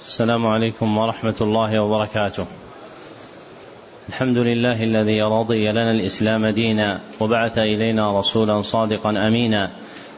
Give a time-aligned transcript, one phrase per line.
[0.00, 2.46] السلام عليكم ورحمة الله وبركاته.
[4.08, 9.70] الحمد لله الذي رضي لنا الإسلام دينا وبعث إلينا رسولا صادقا أمينا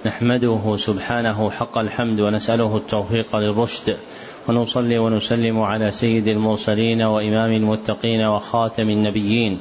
[0.06, 3.96] نحمده سبحانه حق الحمد ونسأله التوفيق للرشد
[4.48, 9.58] ونصلي ونسلم على سيد المرسلين وإمام المتقين وخاتم النبيين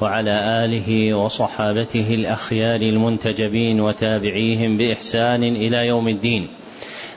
[0.00, 6.48] وعلى آله وصحابته الأخيار المنتجبين وتابعيهم بإحسان إلى يوم الدين.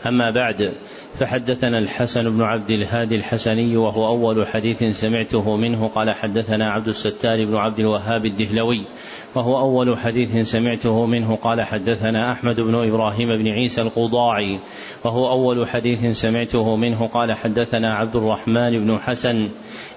[0.07, 0.73] أما بعد
[1.17, 7.45] فحدثنا الحسن بن عبد الهادي الحسني وهو أول حديث سمعته منه قال حدثنا عبد الستار
[7.45, 8.85] بن عبد الوهاب الدهلوي
[9.35, 14.59] وهو أول حديث سمعته منه قال حدثنا أحمد بن إبراهيم بن عيسى القضاعي.
[15.05, 19.49] وهو أول حديث سمعته منه قال حدثنا عبد الرحمن بن حسن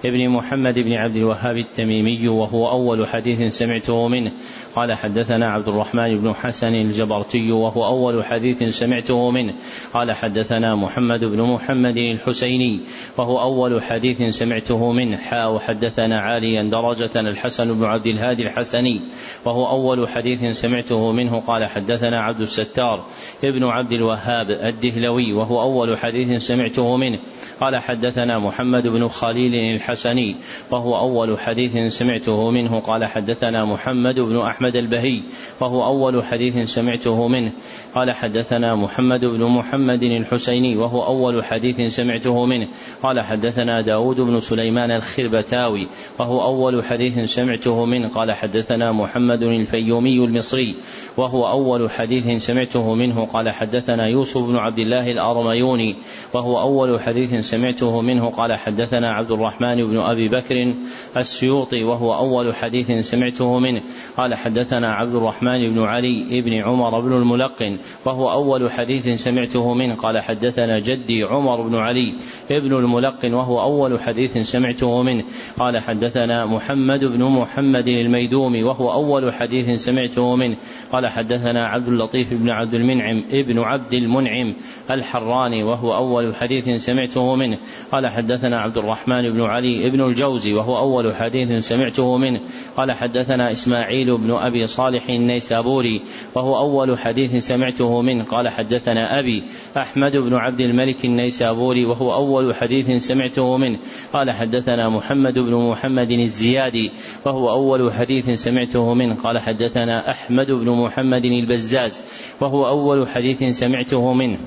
[0.03, 4.31] بن محمد بن عبد الوهاب التميمي وهو أول حديث سمعته منه.
[4.75, 9.53] قال حدثنا عبد الرحمن بن حسن الجبرتي وهو أول حديث سمعته منه.
[9.93, 12.81] قال حدثنا محمد بن محمد الحسيني
[13.17, 15.17] وهو أول حديث سمعته منه.
[15.17, 19.01] حاء وحدثنا عاليا درجة الحسن بن عبد الهادي الحسني.
[19.45, 23.05] وهو أول حديث سمعته منه قال حدثنا عبد الستار
[23.43, 27.19] ابن عبد الوهاب الدهلوي وهو أول حديث سمعته منه
[27.61, 30.35] قال حدثنا محمد بن خليل الحسني
[30.71, 35.23] وهو أول حديث سمعته منه قال حدثنا محمد بن أحمد البهي
[35.59, 37.51] وهو أول حديث سمعته منه
[37.95, 42.67] قال حدثنا محمد بن محمد الحسيني وهو أول حديث سمعته منه
[43.03, 45.87] قال حدثنا داود بن سليمان الخربتاوي
[46.19, 50.75] وهو أول حديث سمعته منه قال حدثنا محمد الفيومي المصري
[51.17, 53.25] وهو أول حديث سمعته منه.
[53.25, 55.95] قال حدثنا يوسف بن عبد الله الأرميوني
[56.33, 58.29] وهو أول حديث سمعته منه.
[58.29, 60.73] قال حدثنا عبد الرحمن بن أبي بكر
[61.17, 63.81] السيوطي وهو أول حديث سمعته منه.
[64.17, 69.95] قال حدثنا عبد الرحمن بن علي بن عمر بن الملقن وهو أول حديث سمعته منه.
[69.95, 72.13] قال حدثنا جدي عمر بن علي
[72.49, 75.23] بن الملقن وهو أول حديث سمعته منه.
[75.59, 80.57] قال حدثنا محمد بن محمد الميدومي وهو أول حديث سمعته منه.
[80.91, 84.53] قال حدثنا عبد اللطيف بن عبد المنعم ابن عبد المنعم
[84.91, 87.57] الحراني وهو أول حديث سمعته منه.
[87.91, 92.39] قال حدثنا عبد الرحمن بن علي بن الجوزي وهو أول حديث سمعته منه.
[92.77, 96.01] قال حدثنا إسماعيل بن أبي صالح النيسابوري
[96.35, 98.23] وهو أول حديث سمعته منه.
[98.23, 99.43] قال حدثنا أبي
[99.77, 103.79] أحمد بن عبد الملك النيسابوري وهو أول حديث سمعته منه.
[104.13, 106.91] قال حدثنا محمد بن محمد الزيادي
[107.25, 109.15] وهو أول حديث سمعته منه.
[109.15, 112.01] قال حدثنا أحمد بن محمد البزاز
[112.41, 114.39] وهو أول حديث سمعته منه.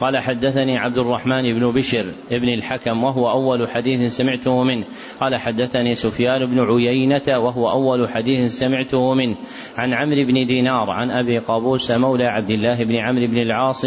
[0.00, 4.84] قال حدثني عبد الرحمن بن بشر بن الحكم وهو أول حديث سمعته منه.
[5.20, 9.36] قال حدثني سفيان بن عيينة وهو أول حديث سمعته منه.
[9.76, 13.84] عن عمرو بن دينار عن أبي قابوس مولى عبد الله بن عمرو بن العاص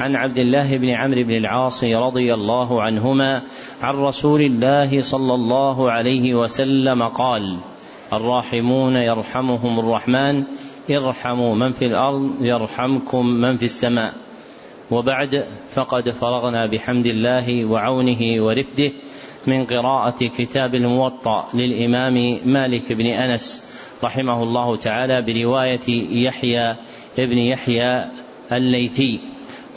[0.00, 3.42] عن عبد الله بن عمرو بن العاص رضي الله عنهما
[3.82, 7.56] عن رسول الله صلى الله عليه وسلم قال
[8.12, 10.44] الراحمون يرحمهم الرحمن
[10.90, 14.23] ارحموا من في الأرض يرحمكم من في السماء.
[14.90, 18.92] وبعد فقد فرغنا بحمد الله وعونه ورفده
[19.46, 23.64] من قراءة كتاب الموطأ للإمام مالك بن أنس
[24.04, 25.88] رحمه الله تعالى برواية
[26.26, 26.76] يحيى
[27.18, 28.04] ابن يحيى
[28.52, 29.20] الليثي.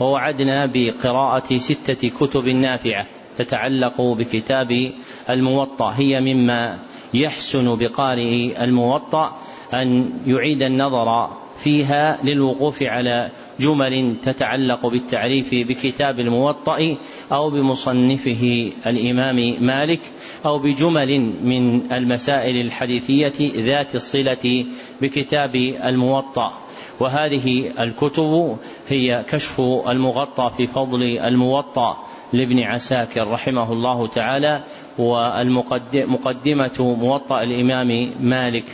[0.00, 3.06] ووعدنا بقراءة ستة كتب نافعة
[3.38, 4.92] تتعلق بكتاب
[5.30, 5.90] الموطأ.
[5.90, 6.78] هي مما
[7.14, 9.36] يحسن بقارئ الموطأ
[9.72, 13.30] أن يعيد النظر فيها للوقوف على
[13.60, 16.96] جمل تتعلق بالتعريف بكتاب الموطأ
[17.32, 20.00] أو بمصنفه الإمام مالك
[20.46, 24.66] أو بجمل من المسائل الحديثية ذات الصلة
[25.00, 25.54] بكتاب
[25.84, 26.52] الموطأ.
[27.00, 28.56] وهذه الكتب
[28.88, 31.96] هي كشف المغطى في فضل الموطأ
[32.32, 34.62] لابن عساكر رحمه الله تعالى
[34.98, 38.64] والمقدمة موطأ الإمام مالك.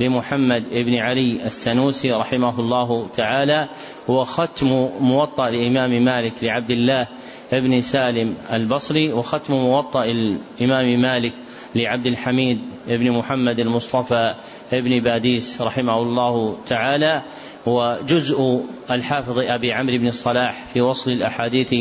[0.00, 3.68] لمحمد بن علي السنوسي رحمه الله تعالى
[4.08, 4.68] وختم
[5.00, 7.06] موطأ الإمام مالك لعبد الله
[7.52, 11.32] بن سالم البصري وختم موطأ الإمام مالك
[11.74, 14.34] لعبد الحميد بن محمد المصطفى
[14.72, 17.22] بن باديس رحمه الله تعالى.
[17.66, 21.74] وجزء الحافظ أبي عمرو بن الصلاح في وصل الأحاديث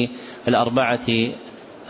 [0.48, 1.08] الأربعة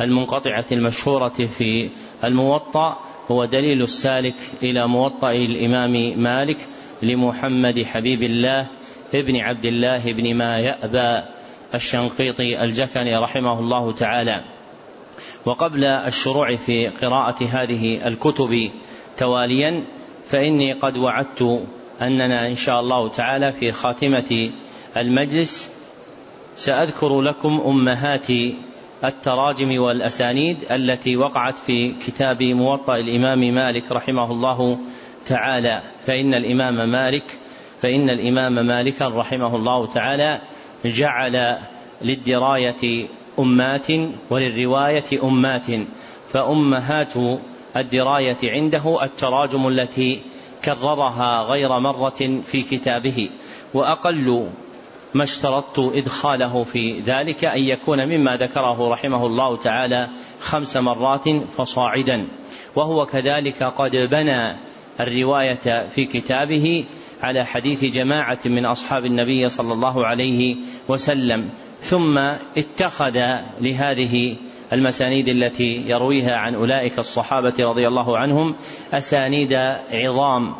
[0.01, 1.89] المنقطعة المشهورة في
[2.23, 2.97] الموطأ.
[3.31, 6.57] هو دليل السالك إلى موطأ الإمام مالك
[7.01, 8.67] لمحمد حبيب الله
[9.13, 11.27] ابن عبد الله بن ما يأبى
[11.75, 14.43] الشنقيطي الجكني رحمه الله تعالى.
[15.45, 18.71] وقبل الشروع في قراءة هذه الكتب
[19.17, 19.83] تواليا
[20.29, 21.63] فإني قد وعدت
[22.01, 24.51] أننا إن شاء الله تعالى في خاتمة
[24.97, 25.69] المجلس
[26.55, 28.27] سأذكر لكم أمهات
[29.03, 34.77] التراجم والأسانيد التي وقعت في كتاب موطأ الإمام مالك رحمه الله
[35.25, 35.81] تعالى.
[36.07, 37.23] فإن الإمام مالك
[37.81, 40.39] فإن الإمام مالكا رحمه الله تعالى
[40.85, 41.57] جعل
[42.01, 43.07] للدراية
[43.39, 43.87] أمات
[44.29, 45.67] وللرواية أمات.
[46.33, 47.13] فأمهات
[47.77, 50.19] الدراية عنده التراجم التي
[50.65, 53.29] كررها غير مرة في كتابه.
[53.73, 54.49] وأقل
[55.13, 60.07] ما اشترطت إدخاله في ذلك أن يكون مما ذكره رحمه الله تعالى
[60.39, 62.27] خمس مرات فصاعدا.
[62.75, 64.55] وهو كذلك قد بنى
[64.99, 66.85] الرواية في كتابه
[67.23, 70.55] على حديث جماعة من أصحاب النبي صلى الله عليه
[70.87, 71.49] وسلم.
[71.81, 72.17] ثم
[72.57, 73.19] اتخذ
[73.61, 74.37] لهذه
[74.73, 78.55] المسانيد التي يرويها عن أولئك الصحابة رضي الله عنهم
[78.93, 79.53] أسانيد
[79.91, 80.55] عظام.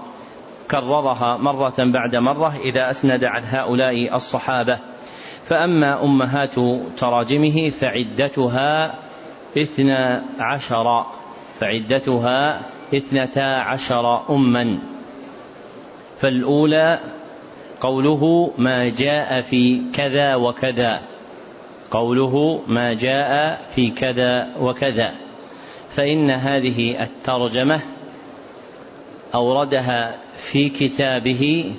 [0.71, 4.79] كررها مرة بعد مرة إذا أسند عن هؤلاء الصحابة.
[5.45, 6.55] فأما أمهات
[6.97, 8.95] تراجمه فعدتها
[9.57, 11.05] اثنا عشر
[11.59, 12.61] فعدتها
[12.93, 14.79] اثنتا عشر أما.
[16.17, 16.99] فالأولى
[17.81, 21.01] قوله ما جاء في كذا وكذا.
[21.91, 25.13] قوله ما جاء في كذا وكذا.
[25.89, 27.79] فإن هذه الترجمة
[29.35, 31.73] أوردها في كتابه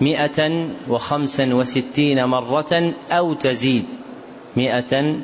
[0.00, 3.84] مئة وخمسا وستين مرة أو تزيد.
[4.56, 5.16] مئة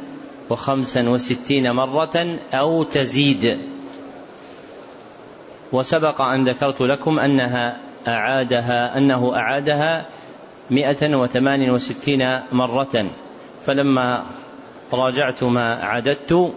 [0.50, 3.58] وخمسا وستين مرة أو تزيد.
[5.72, 7.78] وسبق أن ذكرت لكم أنها
[8.08, 10.06] أعادها أنه أعادها
[10.70, 13.10] مئة وثمان وستين مرة.
[13.66, 14.24] فلما
[14.92, 16.52] راجعت ما عددت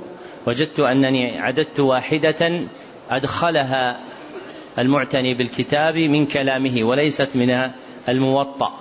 [0.47, 2.67] وجدت أنني عددت واحدة
[3.09, 3.99] أدخلها
[4.79, 7.71] المعتني بالكتاب من كلامه وليست من
[8.09, 8.73] الموطأ.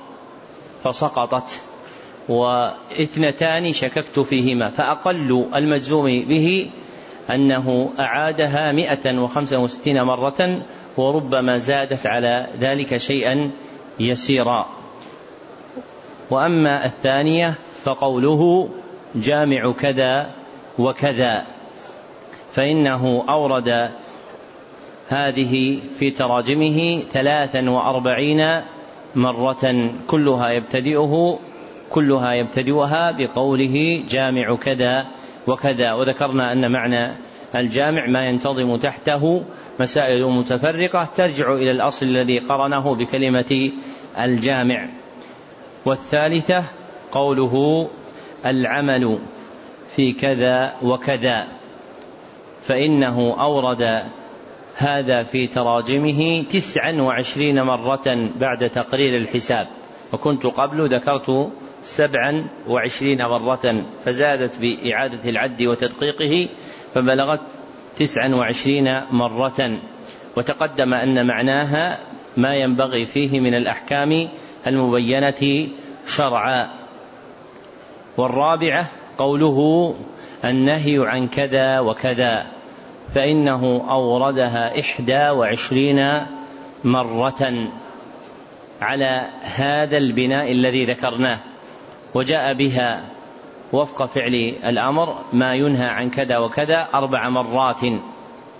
[0.84, 1.60] فسقطت
[2.28, 6.70] واثنتان شككت فيهما فأقل المجزوم به
[7.30, 10.62] أنه أعادها مئة وخمسة وستين مرة
[10.96, 13.50] وربما زادت على ذلك شيئا
[14.00, 14.66] يسيرا.
[16.30, 17.54] وأما الثانية
[17.84, 18.68] فقوله
[19.14, 20.30] جامع كذا
[20.78, 21.46] وكذا
[22.52, 23.90] فإنه أورد
[25.08, 28.60] هذه في تراجمه ثلاثا وأربعين
[29.14, 31.38] مرة كلها يبتدئه
[31.90, 35.06] كلها يبتدئها بقوله جامع كذا
[35.46, 35.92] وكذا.
[35.92, 37.12] وذكرنا أن معنى
[37.54, 39.44] الجامع ما ينتظم تحته
[39.80, 43.70] مسائل متفرقة ترجع إلى الأصل الذي قرنه بكلمة
[44.18, 44.88] الجامع.
[45.86, 46.64] والثالثة
[47.12, 47.88] قوله
[48.46, 49.18] العمل
[49.96, 51.46] في كذا وكذا
[52.62, 54.02] فإنه أورد
[54.76, 59.66] هذا في تراجمه تسعا وعشرين مرة بعد تقرير الحساب.
[60.12, 66.48] وكنت قبل ذكرت سبعا وعشرين مرة فزادت بإعادة العد وتدقيقه
[66.94, 67.40] فبلغت
[67.96, 69.78] تسعا وعشرين مرة.
[70.36, 71.98] وتقدم أن معناها
[72.36, 74.28] ما ينبغي فيه من الأحكام
[74.66, 75.68] المبينة
[76.06, 76.70] شرعا.
[78.16, 78.86] والرابعة
[79.18, 79.94] قوله
[80.44, 82.46] النهي عن كذا وكذا.
[83.14, 86.26] فإنه أوردها إحدى وعشرين
[86.84, 87.68] مرة
[88.80, 91.40] على هذا البناء الذي ذكرناه.
[92.14, 93.10] وجاء بها
[93.72, 94.34] وفق فعل
[94.64, 97.80] الأمر ما ينهى عن كذا وكذا أربع مرات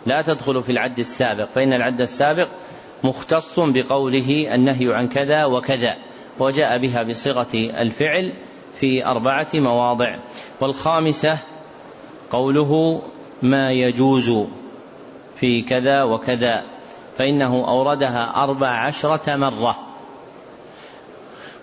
[0.06, 2.48] لا تدخل في العد السابق فإن العد السابق
[3.04, 5.96] مختص بقوله النهي عن كذا وكذا.
[6.38, 8.32] وجاء بها بصيغة الفعل
[8.74, 10.16] في أربعة مواضع.
[10.60, 11.38] والخامسة
[12.30, 13.02] قوله
[13.44, 14.30] ما يجوز
[15.36, 16.64] في كذا وكذا
[17.16, 19.76] فإنه أوردها أربع عشرة مرة.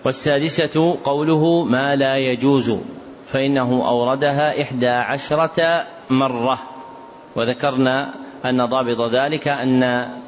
[0.04, 2.78] والسادسة قوله ما لا يجوز
[3.26, 6.58] فإنه أوردها إحدى عشرة مرة.
[7.36, 9.82] وذكرنا أن ضابط ذلك أن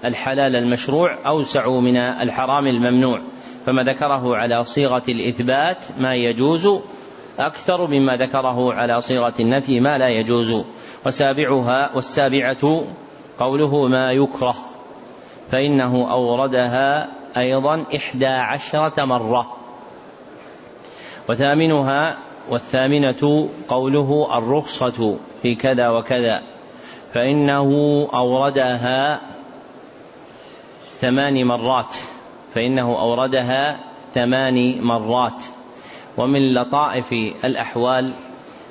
[0.05, 3.21] الحلال المشروع أوسع من الحرام الممنوع
[3.67, 6.69] فما ذكره على صيغة الإثبات ما يجوز
[7.39, 10.65] أكثر مما ذكره على صيغة النفي ما لا يجوز.
[11.07, 12.85] وسابعها والسابعة
[13.39, 14.55] قوله ما يكره
[15.51, 19.57] فإنه أوردها أيضا إحدى عشرة مرة.
[21.29, 22.17] وثامنها
[22.51, 26.43] والثامنة قوله الرخصة في كذا وكذا
[27.13, 27.69] فإنه
[28.15, 29.21] أوردها
[30.99, 31.97] ثمان مرات
[32.55, 33.81] فإنه أوردها
[34.15, 35.45] ثمان مرات.
[36.17, 37.13] ومن لطائف
[37.45, 38.13] الأحوال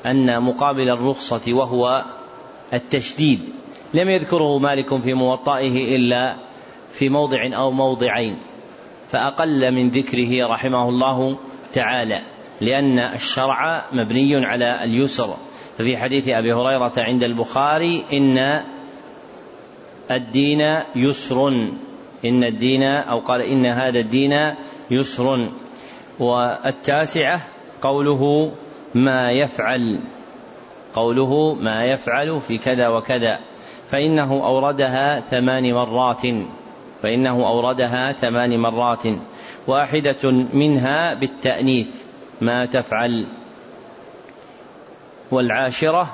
[0.05, 2.03] أن مقابل الرخصة وهو
[2.73, 3.39] التشديد.
[3.93, 6.35] لم يذكره مالك في موطئه إلا
[6.91, 8.37] في موضع أو موضعين
[9.09, 11.37] فأقل من ذكره رحمه الله
[11.73, 12.21] تعالى
[12.61, 15.35] لأن الشرع مبني على اليسر.
[15.77, 18.61] ففي حديث أبي هريرة عند البخاري إن
[20.11, 20.61] الدين
[20.95, 21.47] يسر
[22.25, 24.55] إن الدين أو قال إن هذا الدين
[24.91, 25.49] يسر.
[26.19, 27.41] والتاسعة
[27.81, 28.51] قوله
[28.95, 29.99] ما يفعل.
[30.93, 33.39] قوله ما يفعل في كذا وكذا
[33.89, 36.21] فإنه أوردها ثمان مرات
[37.03, 39.03] فإنه أوردها ثمان مرات
[39.67, 41.87] واحدة منها بالتأنيث
[42.41, 43.27] ما تفعل.
[45.31, 46.07] والعاشرة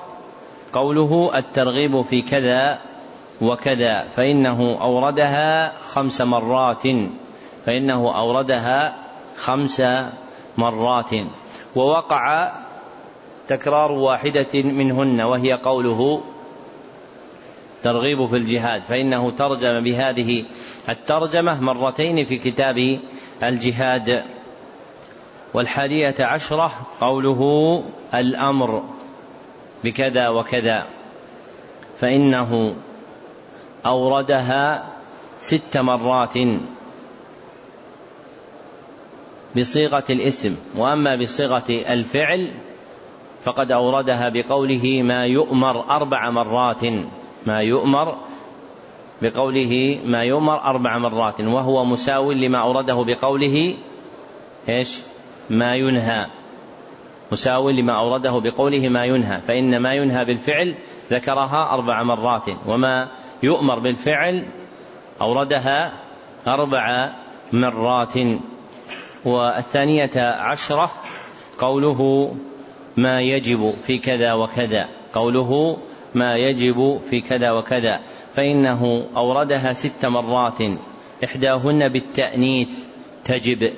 [0.74, 2.79] قوله الترغيب في كذا
[3.41, 6.83] وكذا فإنه أوردها خمس مرات
[7.65, 8.95] فإنه أوردها
[9.38, 9.81] خمس
[10.57, 11.12] مرات.
[11.75, 12.51] ووقع
[13.50, 16.22] تكرار واحدة منهن وهي قوله
[17.84, 20.46] ترغيب في الجهاد فإنه ترجم بهذه
[20.89, 23.00] الترجمة مرتين في كتاب
[23.44, 24.24] الجهاد.
[25.53, 28.84] والحادية عشرة قوله الأمر
[29.84, 30.86] بكذا وكذا
[31.98, 32.75] فإنه
[33.86, 34.94] أوردها
[35.39, 36.34] ست مرات
[39.58, 42.51] بصيغة الاسم وأما بصيغة الفعل
[43.43, 46.81] فقد أوردها بقوله ما يؤمر أربع مرات
[47.46, 48.15] ما يؤمر
[49.22, 53.75] بقوله ما يؤمر أربع مرات وهو مساو لما أورده بقوله
[54.69, 55.00] إيش؟
[55.50, 56.25] ما ينهى.
[57.31, 60.75] مساو لما أورده بقوله ما ينهى فإن ما ينهى بالفعل
[61.12, 63.08] ذكرها أربع مرات وما
[63.43, 64.46] يؤمر بالفعل
[65.22, 65.93] أوردها
[66.48, 67.12] أربع
[67.53, 68.13] مرات.
[69.25, 70.91] والثانية عشرة
[71.60, 72.31] قوله
[73.00, 74.88] ما يجب في كذا وكذا.
[75.13, 75.77] قوله
[76.15, 78.00] ما يجب في كذا وكذا.
[78.34, 80.62] فإنه أوردها ست مرات.
[81.24, 82.70] إحداهن بالتأنيث
[83.25, 83.72] تجب.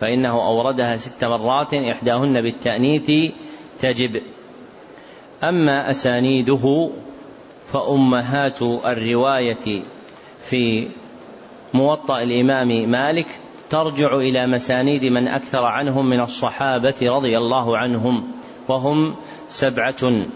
[0.00, 1.74] فإنه أوردها ست مرات.
[1.74, 3.32] إحداهن بالتأنيث
[3.80, 4.22] تجب.
[5.44, 6.90] أما أسانيده
[7.72, 9.82] فأمهات الرواية
[10.48, 10.88] في
[11.74, 13.26] موطأ الإمام مالك
[13.70, 18.32] ترجع إلى مسانيد من أكثر عنهم من الصحابة رضي الله عنهم.
[18.70, 19.16] وهم
[19.48, 20.26] سبعة.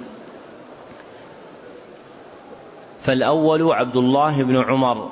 [3.02, 5.08] فالأول عبد الله بن عمر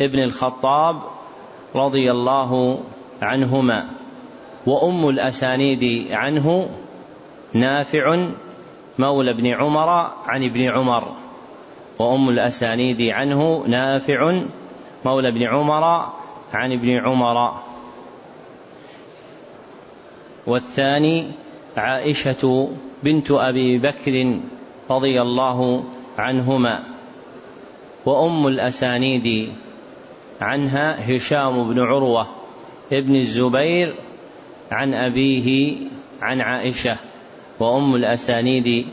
[0.00, 0.96] ابن الخطاب
[1.76, 2.80] رضي الله
[3.22, 3.90] عنهما
[4.66, 6.68] وأم الأسانيد عنه
[7.54, 8.28] نافع
[8.98, 9.88] مولى ابن عمر
[10.26, 11.04] عن ابن عمر
[11.98, 14.42] وأم الأسانيد عنه نافع
[15.04, 15.84] مولى ابن عمر
[16.52, 17.67] عن ابن عمر.
[20.48, 21.26] والثاني
[21.76, 22.68] عائشة
[23.02, 24.40] بنت أبي بكر
[24.90, 25.84] رضي الله
[26.18, 26.84] عنهما
[28.06, 29.52] وأم الأسانيد
[30.40, 32.26] عنها هشام بن عروة
[32.92, 33.94] ابن الزبير
[34.70, 35.76] عن أبيه
[36.22, 36.96] عن عائشة
[37.60, 38.86] وأم الأسانيد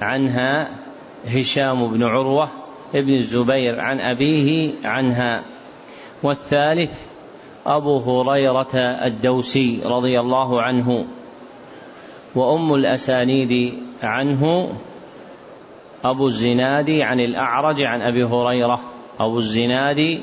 [0.00, 0.78] عنها
[1.26, 2.48] هشام بن عروة
[2.94, 5.44] ابن الزبير عن أبيه عنها
[6.22, 7.06] والثالث
[7.66, 11.06] أبو هريرة الدوسي رضي الله عنه
[12.34, 14.72] وأم الأسانيد عنه
[16.04, 18.80] أبو الزناد عن الأعرج عن أبي هريرة
[19.20, 20.20] أبو الزناد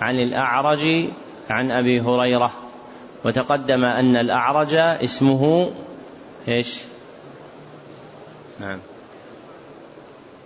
[0.00, 1.08] عن الأعرج
[1.50, 2.52] عن أبي هريرة.
[3.24, 5.70] وتقدم أن الأعرج اسمه
[6.48, 6.80] إيش؟
[8.60, 8.78] نعم.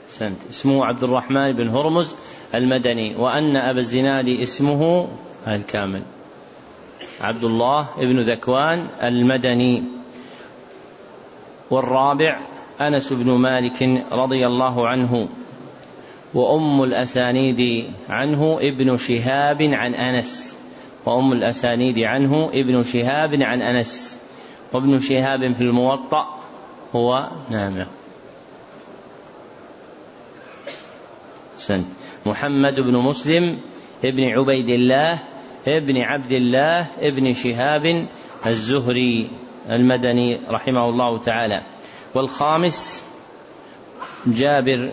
[0.06, 0.46] سنت.
[0.50, 2.16] اسمه عبد الرحمن بن هرمز
[2.54, 5.08] المدني وأن أبا الزناد اسمه
[5.48, 6.02] الكامل.
[7.20, 9.84] عبد الله بن ذكوان المدني
[11.70, 12.40] والرابع
[12.80, 15.28] أنس بن مالك رضي الله عنه
[16.34, 20.58] وأم الأسانيد عنه ابن شهاب عن أنس
[21.06, 24.20] وأم الأسانيد عنه ابن شهاب عن أنس
[24.72, 26.26] وابن شهاب في الموطأ
[26.96, 27.30] هو
[31.56, 31.86] سنت
[32.26, 33.60] محمد بن مسلم
[34.04, 35.18] ابن عبيد الله
[35.66, 38.06] ابن عبد الله ابن شهاب
[38.46, 39.30] الزهري
[39.70, 41.62] المدني رحمه الله تعالى.
[42.14, 43.06] والخامس
[44.26, 44.92] جابر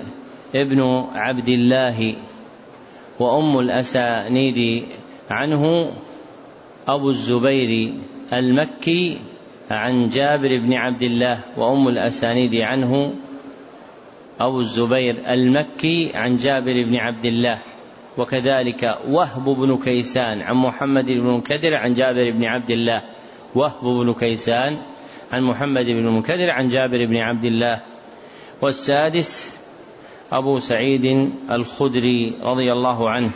[0.56, 0.82] ابن
[1.14, 2.16] عبد الله
[3.20, 4.86] وأم الأسانيد
[5.30, 5.92] عنه
[6.88, 7.94] أبو الزبير
[8.34, 9.20] المكي
[9.72, 13.14] عن جابر بن عبد الله وأم الأسانيد عنه
[14.40, 17.58] أبو الزبير المكي عن جابر بن عبد الله.
[18.18, 23.04] وكذلك وهب بن كيسان عن محمد بن منكدر عن جابر بن عبد الله.
[23.56, 24.78] وهب بن كيسان
[25.32, 27.82] عن محمد بن المنكدر عن جابر بن عبد الله.
[28.62, 29.58] والسادس
[30.32, 33.32] أبو سعيد الخدري رضي الله عنه.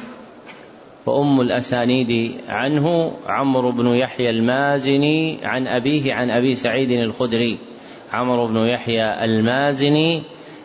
[1.06, 7.58] وأم الأسانيد عنه عمرو بن يحيى المازني عن أبيه عن أبي سعيد الخدري.
[8.14, 10.24] عمرو بن يحيى المازني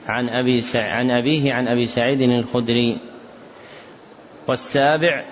[0.09, 2.97] عن أبي عن أبيه عن أبي سعيد الخدري.
[4.49, 5.25] والسابع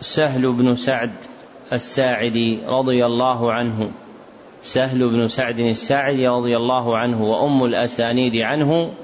[0.00, 1.12] سهل بن سعد
[1.72, 3.90] الساعدي رضي الله عنه.
[4.62, 8.94] سهل بن سعد الساعدي رضي الله عنه وأم الأسانيد عنه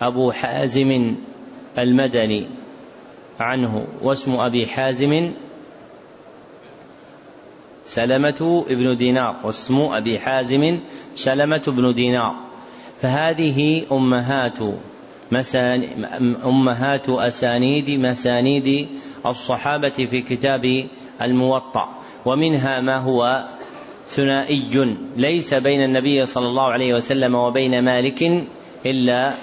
[0.00, 1.16] أبو حازم
[1.78, 2.46] المدني
[3.40, 3.86] عنه.
[4.02, 5.32] واسم أبي حازم
[7.84, 9.36] سلمة ابن دينار.
[9.44, 10.78] واسم أبي حازم
[11.14, 12.34] سلمة بن دينار.
[13.00, 14.58] فهذه أمهات
[15.32, 16.04] مسان
[16.44, 18.88] أمهات أسانيد مسانيد
[19.26, 20.64] الصحابة في كتاب
[21.22, 21.88] الموطأ.
[22.24, 23.44] ومنها ما هو
[24.08, 28.22] ثنائي ليس بين النبي صلى الله عليه وسلم وبين مالك
[28.86, 29.34] إلا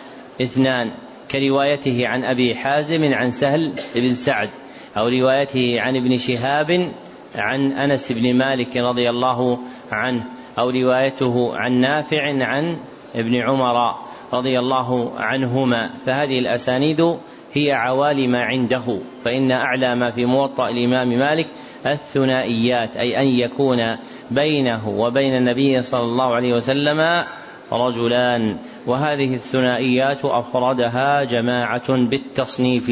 [0.42, 0.92] اثنان
[1.32, 4.50] كروايته عن أبي حازم عن سهل بن سعد
[4.98, 6.92] أو روايته عن ابن شهاب
[7.36, 9.60] عن أنس بن مالك رضي الله
[9.92, 10.24] عنه
[10.60, 12.78] أو روايته عن نافع عن
[13.16, 13.96] ابن عمر.
[14.34, 17.18] رضي الله عنهما فهذه الأسانيد
[17.54, 21.48] هي عوالي ما عنده فإن أعلى ما في موطأ الإمام مالك
[21.86, 23.98] الثنائيات أي أن يكون
[24.32, 27.26] بينه وبين النبي صلى الله عليه وسلم
[27.72, 28.58] رجلان
[28.88, 32.90] وهذه الثنائيات أفردها جماعة بالتصنيف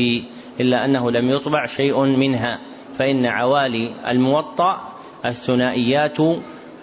[0.60, 2.60] إلا أنه لم يطبع شيء منها
[2.98, 4.82] فإن عوالي الموطأ
[5.26, 6.18] الثنائيات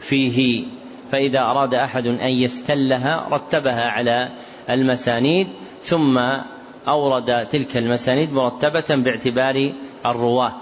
[0.01, 0.65] فيه.
[1.13, 4.29] فإذا أراد أحد أن يستلها رتبها على
[4.71, 5.49] المسانيد
[5.81, 6.19] ثم
[6.89, 9.73] أورد تلك المسانيد مرتبة باعتبار
[10.07, 10.53] الرواة.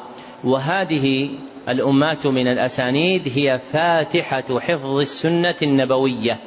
[0.45, 1.31] وهذه
[1.69, 6.41] الأمات من الأسانيد هي فاتحة حفظ السنة النبوية.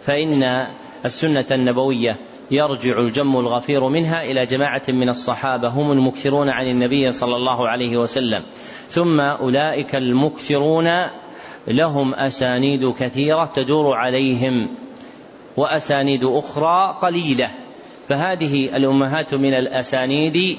[0.00, 0.66] فإن
[1.04, 2.16] السنة النبوية
[2.50, 7.96] يرجع الجم الغفير منها إلى جماعة من الصحابة هم المكثرون عن النبي صلى الله عليه
[7.96, 8.42] وسلم.
[8.88, 10.86] ثم أولئك المكثرون
[11.68, 14.68] لهم أسانيد كثيرة تدور عليهم
[15.56, 17.50] وأسانيد أخرى قليلة.
[18.08, 20.58] فهذه الأمهات من الأسانيد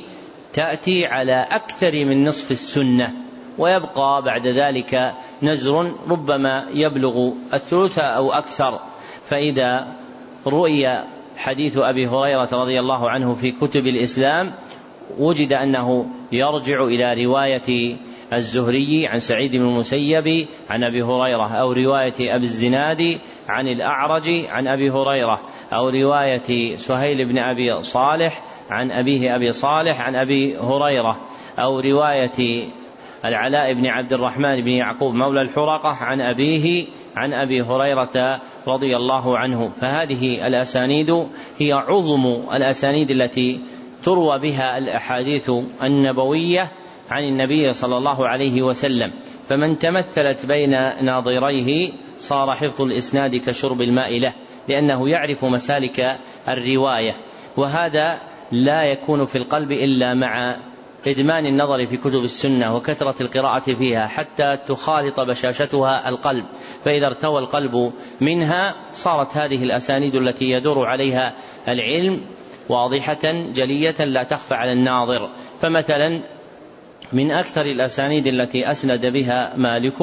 [0.54, 3.14] تأتي على أكثر من نصف السنة
[3.58, 5.14] ويبقى بعد ذلك
[5.44, 8.80] نزر ربما يبلغ الثلث أو أكثر.
[9.26, 9.88] فإذا
[10.48, 11.04] رؤي
[11.38, 14.54] حديث أبي هريرة رضي الله عنه في كتب الإسلام
[15.20, 17.98] وجد أنه يرجع إلى رواية
[18.36, 23.20] الزهري عن سعيد بن المسيب عن أبي هريرة أو رواية أبي الزناد
[23.50, 25.42] عن الأعرج عن أبي هريرة
[25.74, 31.20] أو رواية سهيل بن أبي صالح عن أبيه أبي صالح عن أبي هريرة
[31.60, 32.68] أو رواية
[33.26, 39.38] العلاء بن عبد الرحمن بن يعقوب مولى الحرقة عن أبيه عن أبي هريرة رضي الله
[39.38, 39.70] عنه.
[39.70, 41.10] فهذه الأسانيد
[41.60, 43.60] هي عظم الأسانيد التي
[44.04, 45.52] تروى بها الأحاديث
[45.84, 46.72] النبوية
[47.10, 49.12] عن النبي صلى الله عليه وسلم
[49.50, 50.72] فمن تمثلت بين
[51.06, 54.34] ناظريه صار حفظ الإسناد كشرب الماء له
[54.70, 57.14] لأنه يعرف مسالك الرواية
[57.58, 58.20] وهذا
[58.52, 60.58] لا يكون في القلب إلا مع
[61.08, 66.46] إدمان النظر في كتب السنة وكثرة القراءة فيها حتى تخالط بشاشتها القلب
[66.86, 71.34] فإذا ارتوى القلب منها صارت هذه الأسانيد التي يدور عليها
[71.68, 72.22] العلم
[72.70, 75.30] واضحة جلية لا تخفى على الناظر
[75.62, 76.22] فمثلا
[77.14, 80.02] من أكثر الأسانيد التي أسند بها مالك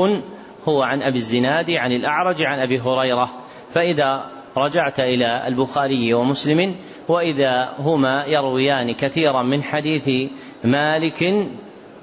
[0.68, 3.28] هو عن أبي الزناد عن الأعرج عن أبي هريرة.
[3.70, 6.76] فإذا رجعت إلى البخاري ومسلم
[7.08, 10.30] وإذا هما يرويان كثيرا من حديث
[10.64, 11.22] مالك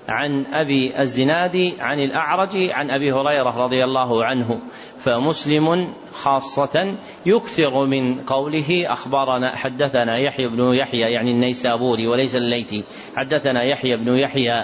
[0.09, 4.59] عن أبي الزناد عن الأعرج عن أبي هريرة رضي الله عنه.
[4.97, 12.83] فمسلم خاصة يكثر من قوله أخبرنا حدثنا يحيى بن يحيى يعني النيسابوري وليس الليثي.
[13.15, 14.63] حدثنا يحيى بن يحيى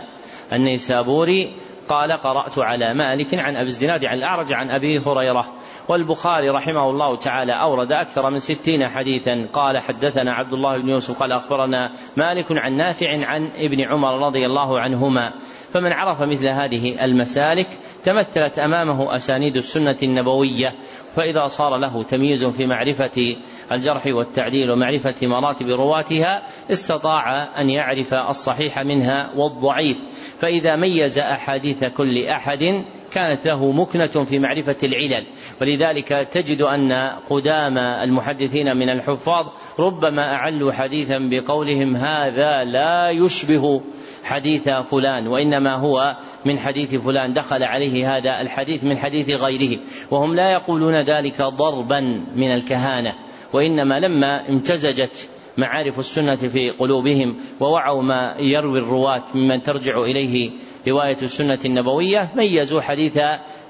[0.53, 1.53] النيسابوري
[1.89, 5.45] قال قرأت على مالك عن أبي الزناد عن الأعرج عن أبي هريرة
[5.89, 9.47] والبخاري رحمه الله تعالى أورد أكثر من ستين حديثا.
[9.53, 14.45] قال حدثنا عبد الله بن يوسف قال أخبرنا مالك عن نافع عن ابن عمر رضي
[14.45, 15.33] الله عنهما.
[15.73, 17.67] فمن عرف مثل هذه المسالك
[18.03, 20.73] تمثلت أمامه أسانيد السنة النبوية
[21.15, 23.35] فإذا صار له تمييز في معرفة
[23.71, 29.97] الجرح والتعديل ومعرفة مراتب رواتها استطاع أن يعرف الصحيح منها والضعيف.
[30.37, 35.25] فإذا ميز أحاديث كل أحد كانت له مكنة في معرفة العلل.
[35.61, 36.91] ولذلك تجد أن
[37.29, 39.45] قدام المحدثين من الحفاظ
[39.79, 43.81] ربما أعلوا حديثا بقولهم هذا لا يشبه
[44.23, 47.33] حديث فلان وإنما هو من حديث فلان.
[47.33, 49.79] دخل عليه هذا الحديث من حديث غيره.
[50.11, 51.99] وهم لا يقولون ذلك ضربا
[52.35, 53.13] من الكهانة.
[53.53, 60.51] وإنما لما امتزجت معارف السنة في قلوبهم ووعوا ما يروي الرواة ممن ترجع إليه
[60.87, 63.19] رواية السنة النبوية ميزوا حديث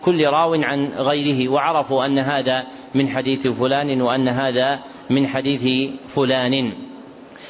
[0.01, 2.63] كل راو عن غيره وعرفوا أن هذا
[2.95, 6.73] من حديث فلان وأن هذا من حديث فلان.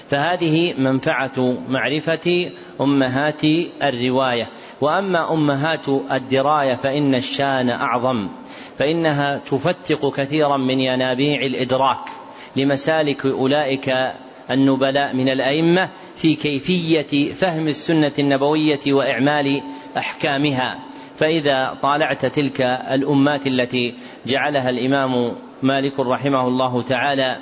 [0.09, 3.43] فهذه منفعة معرفة أمهات
[3.83, 4.47] الرواية.
[4.81, 8.29] وأما أمهات الدراية فإن الشان أعظم
[8.77, 12.22] فإنها تفتق كثيرا من ينابيع الإدراك.
[12.55, 13.93] لمسالك أولئك
[14.51, 19.63] النبلاء من الأئمة في كيفية فهم السنة النبوية وإعمال
[19.97, 20.79] أحكامها.
[21.17, 22.61] فإذا طالعت تلك
[22.91, 23.93] الأمات التي
[24.25, 27.37] جعلها الإمام مالك رحمه الله تعالى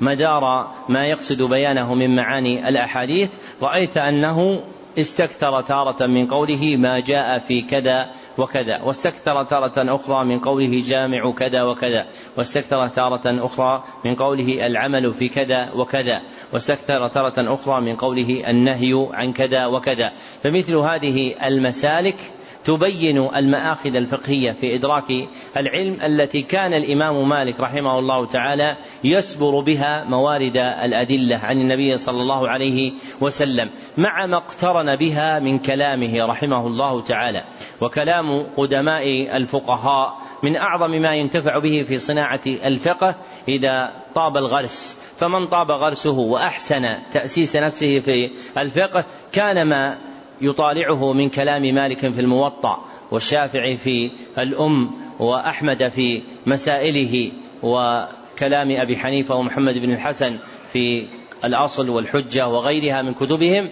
[0.00, 3.30] مدار ما يقصد بيانه من معاني الأحاديث
[3.62, 4.60] رأيت أنه
[4.98, 11.32] استكثر تارة من قوله ما جاء في كذا وكذا واستكثر تارة أخرى من قوله جامع
[11.32, 16.20] كذا وكذا واستكثر تارة أخرى من قوله العمل في كذا وكذا
[16.52, 20.12] واستكثر تارة أخرى من قوله النهي عن كذا وكذا.
[20.42, 22.39] فمثل هذه المسالك
[22.70, 30.04] تبين المآخذ الفقهية في إدراك العلم التي كان الإمام مالك رحمه الله تعالى يسبر بها
[30.04, 36.66] موارد الأدلة عن النبي صلى الله عليه وسلم مع ما اقترن بها من كلامه رحمه
[36.66, 37.44] الله تعالى.
[37.80, 43.14] وكلام قدماء الفقهاء من أعظم ما ينتفع به في صناعة الفقه
[43.48, 44.98] إذا طاب الغرس.
[45.18, 50.09] فمن طاب غرسه وأحسن تأسيس نفسه في الفقه كان ما
[50.40, 59.34] يطالعه من كلام مالك في الموطأ والشافعي في الأم وأحمد في مسائله وكلام أبي حنيفة
[59.34, 60.38] ومحمد بن الحسن
[60.72, 61.06] في
[61.44, 63.70] الأصل والحجة وغيرها من كتبهم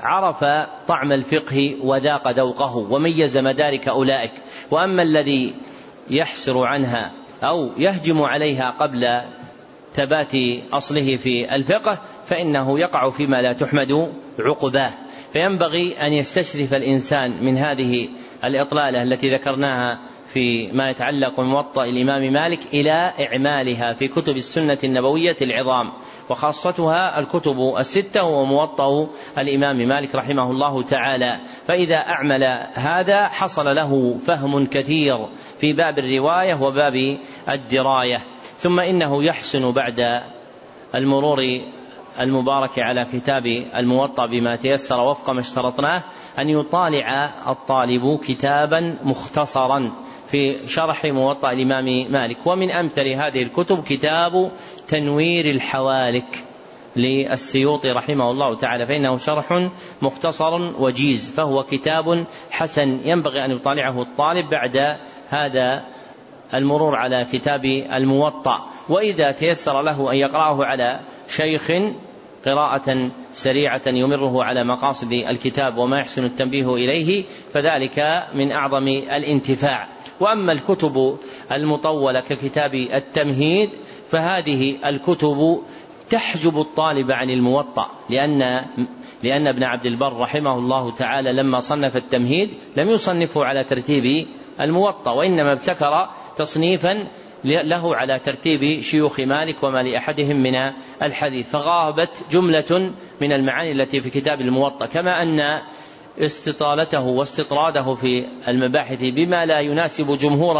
[0.00, 0.44] عرف
[0.88, 4.32] طعم الفقه وذاق ذوقه وميز مدارك أولئك.
[4.70, 5.54] وأما الذي
[6.10, 9.20] يحسر عنها أو يهجم عليها قبل
[9.94, 10.32] ثبات
[10.72, 14.90] أصله في الفقه فإنه يقع فيما لا تحمد عقباه.
[15.32, 18.08] فينبغي أن يستشرف الإنسان من هذه
[18.44, 19.98] الإطلالة التي ذكرناها
[20.32, 25.92] في ما يتعلق بموطأ الإمام مالك إلى إعمالها في كتب السنة النبوية العظام
[26.28, 31.40] وخاصتها الكتب الستة وموطأ الإمام مالك رحمه الله تعالى.
[31.64, 35.26] فإذا أعمل هذا حصل له فهم كثير
[35.58, 38.22] في باب الرواية وباب الدراية.
[38.56, 40.22] ثم إنه يحسن بعد
[40.94, 41.60] المرور
[42.20, 43.46] المبارك على كتاب
[43.76, 46.02] الموطأ بما تيسر وفق ما اشترطناه
[46.38, 49.92] أن يطالع الطالب كتابا مختصرا
[50.26, 52.46] في شرح موطأ الإمام مالك.
[52.46, 54.50] ومن أمثل هذه الكتب كتاب
[54.88, 56.44] تنوير الحوالك
[56.96, 59.68] للسيوطي رحمه الله تعالى فإنه شرح
[60.02, 63.00] مختصر وجيز فهو كتاب حسن.
[63.04, 65.84] ينبغي أن يطالعه الطالب بعد هذا
[66.54, 68.66] المرور على كتاب الموطأ.
[68.88, 71.72] وإذا تيسر له أن يقرأه على شيخ
[72.46, 79.88] قراءة سريعة يمره على مقاصد الكتاب وما يحسن التنبيه إليه فذلك من أعظم الانتفاع.
[80.20, 81.18] وأما الكتب
[81.52, 83.70] المطولة ككتاب التمهيد
[84.06, 85.62] فهذه الكتب
[86.10, 88.64] تحجب الطالب عن الموطأ لأن
[89.22, 94.26] لأن ابن عبد البر رحمه الله تعالى لما صنف التمهيد لم يصنفه على ترتيب
[94.60, 97.08] الموطأ وإنما ابتكر تصنيفا
[97.44, 100.54] له على ترتيب شيوخ مالك وما لأحدهم من
[101.02, 101.50] الحديث.
[101.50, 105.60] فغابت جملة من المعاني التي في كتاب الموطأ كما أن
[106.18, 110.56] استطالته واستطراده في المباحث بما لا يناسب جمهور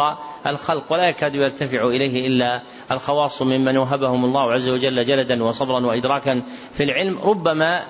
[0.46, 6.42] الخلق ولا يكاد يرتفع إليه إلا الخواص ممن وهبهم الله عز وجل جلدا وصبرا وإدراكا
[6.72, 7.18] في العلم.
[7.18, 7.84] ربما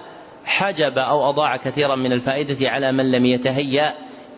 [0.44, 3.94] حجب أو أضاع كثيرا من الفائدة على من لم يتهيأ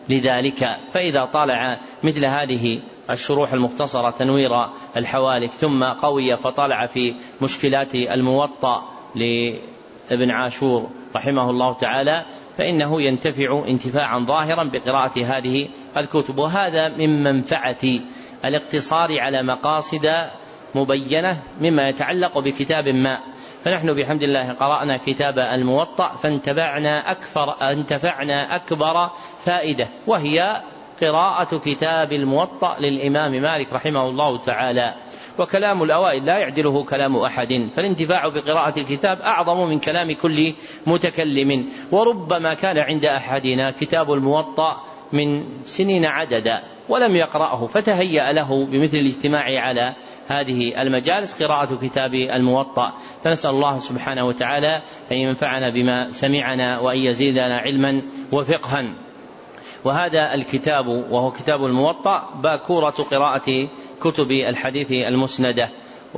[0.09, 0.77] لذلك.
[0.93, 4.51] فإذا طالع مثل هذه الشروح المختصرة تنوير
[4.97, 8.83] الحوالك ثم قوي فطلع في مشكلات الموطأ
[9.15, 12.25] لابن عاشور رحمه الله تعالى
[12.57, 16.37] فإنه ينتفع انتفاعا ظاهرا بقراءة هذه الكتب.
[16.37, 17.83] وهذا من منفعة
[18.45, 20.07] الاقتصار على مقاصد
[20.75, 23.19] مبينة مما يتعلق بكتاب ما.
[23.63, 29.09] فنحن بحمد الله قرأنا كتاب الموطأ فانتفعنا أكثر انتفعنا أكبر
[29.45, 30.63] فائدة وهي
[31.01, 34.93] قراءة كتاب الموطأ للإمام مالك رحمه الله تعالى.
[35.39, 40.53] وكلام الأوائل لا يعدله كلام أحد فالانتفاع بقراءة الكتاب أعظم من كلام كل
[40.87, 41.69] متكلم.
[41.91, 44.77] وربما كان عند أحدنا كتاب الموطأ
[45.13, 49.95] من سنين عددا ولم يقرأه فتهيأ له بمثل الاجتماع على
[50.27, 52.93] هذه المجالس قراءة كتاب الموطأ.
[53.23, 58.01] فنسأل الله سبحانه وتعالى أن ينفعنا بما سمعنا وأن يزيدنا علما
[58.31, 59.02] وفقها.
[59.85, 63.69] وهذا الكتاب وهو كتاب الموطأ باكورة قراءة
[64.01, 65.69] كتب الحديث المسندة.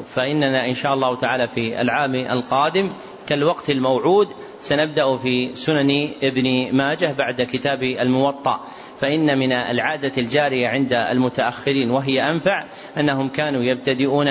[0.08, 2.92] فإننا إن شاء الله تعالى في العام القادم
[3.28, 4.28] كالوقت الموعود
[4.60, 8.60] سنبدأ في سنن ابن ماجه بعد كتاب الموطأ.
[9.00, 12.66] فإن من العادة الجارية عند المتأخرين وهي أنفع
[12.98, 14.28] أنهم كانوا يبتدئون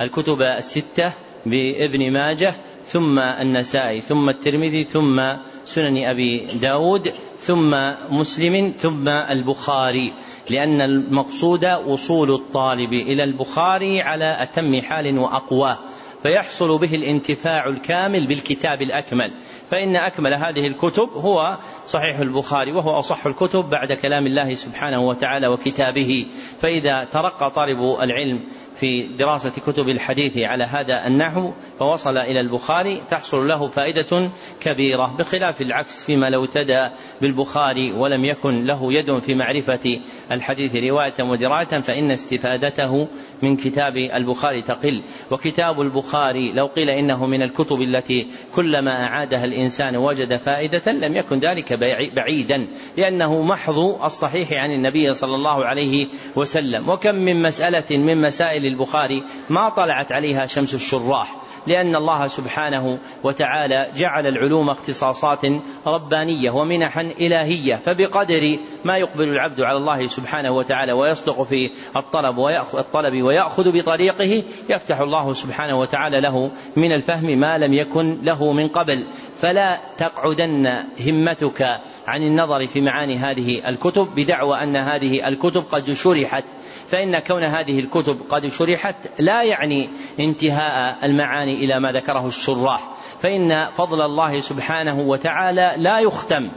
[0.00, 1.12] الكتب الستة
[1.46, 2.54] بابن ماجه
[2.84, 5.22] ثم النسائي ثم الترمذي ثم
[5.64, 7.74] سنن أبي داود ثم
[8.10, 10.12] مسلم ثم البخاري
[10.50, 15.78] لأن المقصود وصول الطالب إلى البخاري على أتم حال وأقواه
[16.22, 19.32] فيحصل به الانتفاع الكامل بالكتاب الأكمل.
[19.70, 25.48] فإن أكمل هذه الكتب هو صحيح البخاري وهو أصح الكتب بعد كلام الله سبحانه وتعالى
[25.48, 26.26] وكتابه.
[26.60, 28.40] فإذا ترقى طالب العلم
[28.80, 35.60] في دراسة كتب الحديث على هذا النحو فوصل إلى البخاري تحصل له فائدة كبيرة بخلاف
[35.60, 40.00] العكس فيما لو ابتدأ بالبخاري ولم يكن له يد في معرفة
[40.32, 43.08] الحديث رواية ودراية فإن استفادته
[43.42, 49.96] من كتاب البخاري تقل وكتاب البخاري لو قيل إنه من الكتب التي كلما أعادها الإنسان
[49.96, 51.72] وجد فائدة لم يكن ذلك
[52.14, 56.88] بعيدا لأنه محض الصحيح عن النبي صلى الله عليه وسلم.
[56.88, 61.45] وكم من مسألة من مسائل البخاري ما طلعت عليها شمس الشراح.
[61.66, 65.40] لأن الله سبحانه وتعالى جعل العلوم اختصاصات
[65.86, 72.78] ربانية ومنحا إلهية فبقدر ما يقبل العبد على الله سبحانه وتعالى ويصدق في الطلب ويأخذ
[72.78, 78.68] الطلب ويأخذ بطريقه يفتح الله سبحانه وتعالى له من الفهم ما لم يكن له من
[78.68, 79.06] قبل.
[79.36, 86.44] فلا تقعدن همتك عن النظر في معاني هذه الكتب بدعوى أن هذه الكتب قد شرحت
[86.88, 92.90] فإن كون هذه الكتب قد شرحت لا يعني انتهاء المعاني إلى ما ذكره الشراح.
[93.20, 96.48] فإن فضل الله سبحانه وتعالى لا يختم.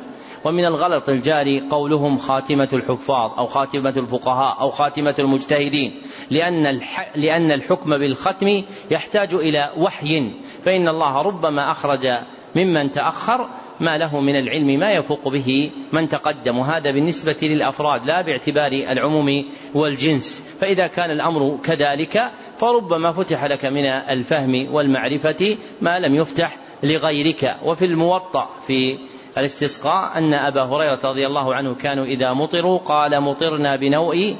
[0.45, 6.01] ومن الغلط الجاري قولهم خاتمة الحفاظ أو خاتمة الفقهاء أو خاتمة المجتهدين.
[6.31, 6.79] لأن
[7.15, 10.31] لأن الحكم بالختم يحتاج إلى وحي.
[10.65, 12.07] فإن الله ربما أخرج
[12.55, 16.57] ممن تأخر ما له من العلم ما يفوق به من تقدم.
[16.57, 20.55] وهذا بالنسبة للأفراد لا باعتبار العموم والجنس.
[20.61, 27.55] فإذا كان الأمر كذلك فربما فتح لك من الفهم والمعرفة ما لم يفتح لغيرك.
[27.63, 28.97] وفي الموطأ في
[29.37, 34.37] الاستسقاء أن أبا هريرة رضي الله عنه كانوا إذا مطروا قال مطرنا بنوء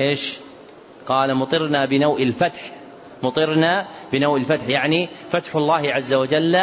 [0.00, 0.38] إيش؟
[1.06, 2.72] قال مطرنا بنوء الفتح.
[3.22, 6.56] مطرنا بنوء الفتح يعني فتح الله عز وجل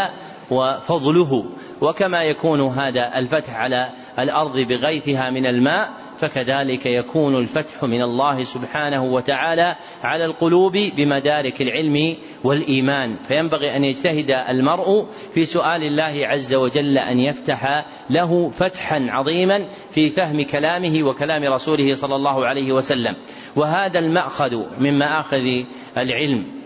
[0.52, 1.46] وفضله.
[1.82, 9.04] وكما يكون هذا الفتح على الأرض بغيثها من الماء فكذلك يكون الفتح من الله سبحانه
[9.04, 13.16] وتعالى على القلوب بمدارك العلم والإيمان.
[13.16, 20.10] فينبغي أن يجتهد المرء في سؤال الله عز وجل أن يفتح له فتحا عظيما في
[20.10, 23.16] فهم كلامه وكلام رسوله صلى الله عليه وسلم.
[23.56, 25.64] وهذا المأخذ من مآخذ
[25.98, 26.63] العلم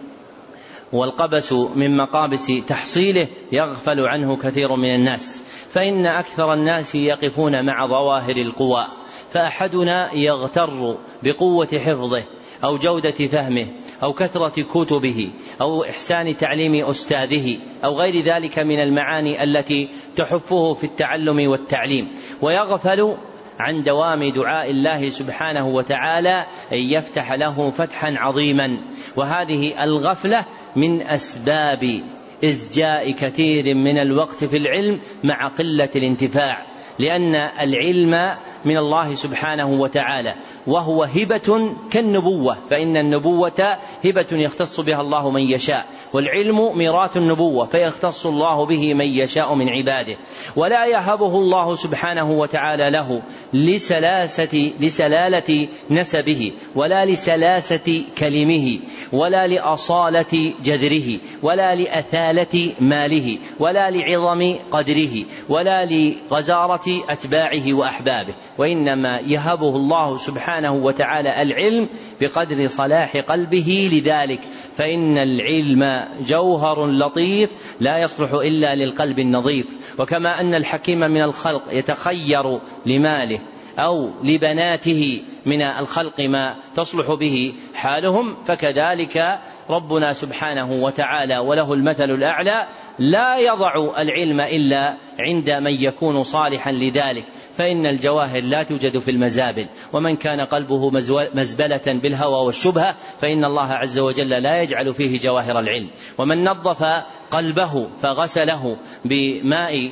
[0.94, 8.38] والقبس من مقابس تحصيله يغفل عنه كثير من الناس فإن أكثر الناس يقفون مع ظواهر
[8.38, 8.88] القوى
[9.32, 12.24] فأحدنا يغتر بقوة حفظه
[12.64, 13.68] أو جودة فهمه
[14.04, 20.84] أو كثرة كتبه أو إحسان تعليم أستاذه أو غير ذلك من المعاني التي تحفه في
[20.84, 23.16] التعلم والتعليم ويغفل
[23.60, 28.78] عن دوام دعاء الله سبحانه وتعالى أن يفتح له فتحا عظيما
[29.16, 30.46] وهذه الغفلة
[30.78, 32.02] من أسباب
[32.44, 36.66] إزجاء كثير من الوقت في العلم مع قلة الانتفاع
[37.00, 38.36] لأن العلم
[38.68, 40.36] من الله سبحانه وتعالى
[40.68, 48.26] وهو هبة كالنبوة فإن النبوة هبة يختص بها الله من يشاء والعلم ميراث النبوة فيختص
[48.26, 50.16] الله به من يشاء من عباده.
[50.56, 53.22] ولا يهبه الله سبحانه وتعالى له
[53.54, 58.80] لسلاسة لسلالة نسبه ولا لسلاسة كلمه
[59.14, 68.34] ولا لأصالة جذره ولا لأثالة ماله ولا لعظم قدره ولا لغزارة أتباعه وأحبابه.
[68.58, 71.90] وإنما يهبه الله سبحانه وتعالى العلم
[72.22, 74.40] بقدر صلاح قلبه لذلك.
[74.76, 79.68] فإن العلم جوهر لطيف لا يصلح إلا للقلب النظيف.
[80.00, 83.40] وكما أن الحكيم من الخلق يتخير لماله
[83.80, 89.40] أو لبناته من الخلق ما تصلح به حالهم فكذلك
[89.70, 92.68] ربنا سبحانه وتعالى وله المثل الأعلى
[93.00, 97.24] لا يضع العلم إلا عند من يكون صالحا لذلك.
[97.58, 99.68] فإن الجواهر لا توجد في المزابل.
[99.94, 100.90] ومن كان قلبه
[101.34, 105.90] مزبلة بالهوى والشبهة فإن الله عز وجل لا يجعل فيه جواهر العلم.
[106.18, 106.84] ومن نظف
[107.32, 109.92] قلبه فغسله بماء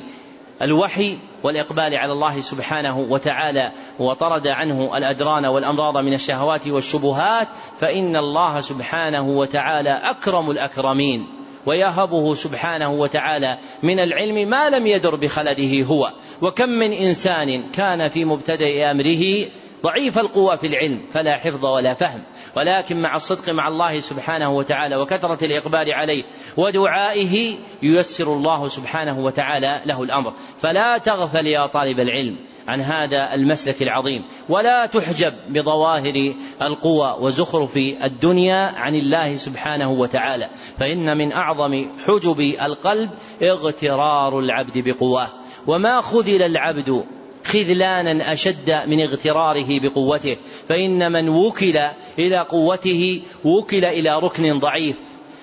[0.62, 7.48] الوحي والإقبال على الله سبحانه وتعالى وطرد عنه الأدران والأمراض من الشهوات والشبهات
[7.78, 11.26] فإن الله سبحانه وتعالى أكرم الأكرمين.
[11.66, 16.12] ويهبه سبحانه وتعالى من العلم ما لم يدر بخلده هو.
[16.42, 19.46] وكم من إنسان كان في مبتدأ أمره
[19.82, 22.22] ضعيف القوى في العلم فلا حفظ ولا فهم.
[22.56, 26.24] ولكن مع الصدق مع الله سبحانه وتعالى وكثرة الإقبال عليه
[26.56, 30.32] ودعائه ييسر الله سبحانه وتعالى له الأمر.
[30.58, 32.36] فلا تغفل يا طالب العلم
[32.68, 34.24] عن هذا المسلك العظيم.
[34.48, 40.50] ولا تحجب بظواهر القوى وزخرف الدنيا عن الله سبحانه وتعالى.
[40.78, 43.10] فإن من أعظم حجب القلب
[43.42, 45.28] اغترار العبد بقواه
[45.66, 47.04] وما خذل العبد
[47.46, 50.36] خذلانا أشد من اغتراره بقوته.
[50.68, 51.76] فإن من وكل
[52.18, 54.96] إلى قوته وكل إلى ركن ضعيف.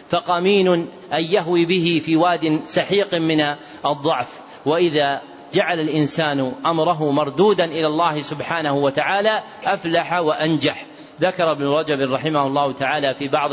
[0.10, 0.67] فقمين
[1.13, 3.41] أن يهوي به في واد سحيق من
[3.86, 4.41] الضعف.
[4.65, 5.22] وإذا
[5.54, 10.86] جعل الإنسان أمره مردودا إلى الله سبحانه وتعالى أفلح وأنجح.
[11.21, 13.49] ذكر ابن رجب رحمه الله تعالى في بعض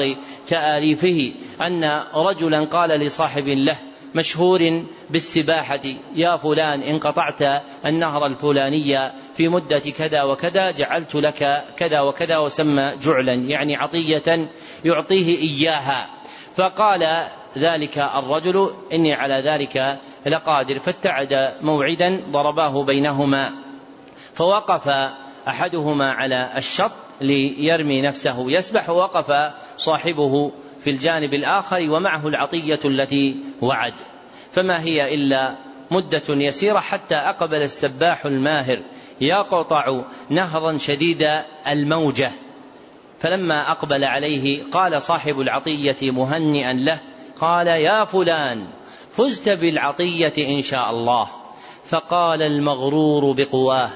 [0.46, 3.76] تآليفه أن رجلا قال لصاحب له
[4.14, 5.80] مشهور بالسباحة
[6.14, 12.96] يا فلان إن قطعت النهر الفلاني في مدة كذا وكذا جعلت لك كذا وكذا وسمى
[13.02, 14.48] جعلا يعني عطية
[14.84, 16.10] يعطيه إياها.
[16.54, 20.78] فقال ذلك الرجل إني على ذلك لقادر.
[20.78, 23.52] فاتعد موعدا ضرباه بينهما
[24.34, 24.88] فوقف
[25.48, 30.52] أحدهما على الشط ليرمي نفسه يسبح ووقف صاحبه
[30.84, 33.94] في الجانب الآخر ومعه العطية التي وعد.
[34.52, 35.56] فما هي إلا
[35.90, 38.82] مدة يسيرة حتى أقبل السباح الماهر
[39.20, 41.28] يقطع نهرا شديد
[41.68, 42.30] الموجة.
[43.18, 47.00] فلما أقبل عليه قال صاحب العطية مهنئا له
[47.40, 48.66] قال يا فلان
[49.10, 51.28] فزت بالعطية إن شاء الله.
[51.84, 53.90] فقال المغرور بقواه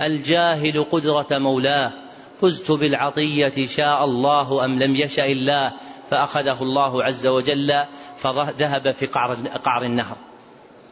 [0.00, 2.01] الجاهل قدرة مولاه.
[2.42, 5.72] فزت بالعطية شاء الله أم لم يشأ الله
[6.10, 7.84] فأخذه الله عز وجل
[8.16, 10.16] فذهب في قعر, قعر النهر.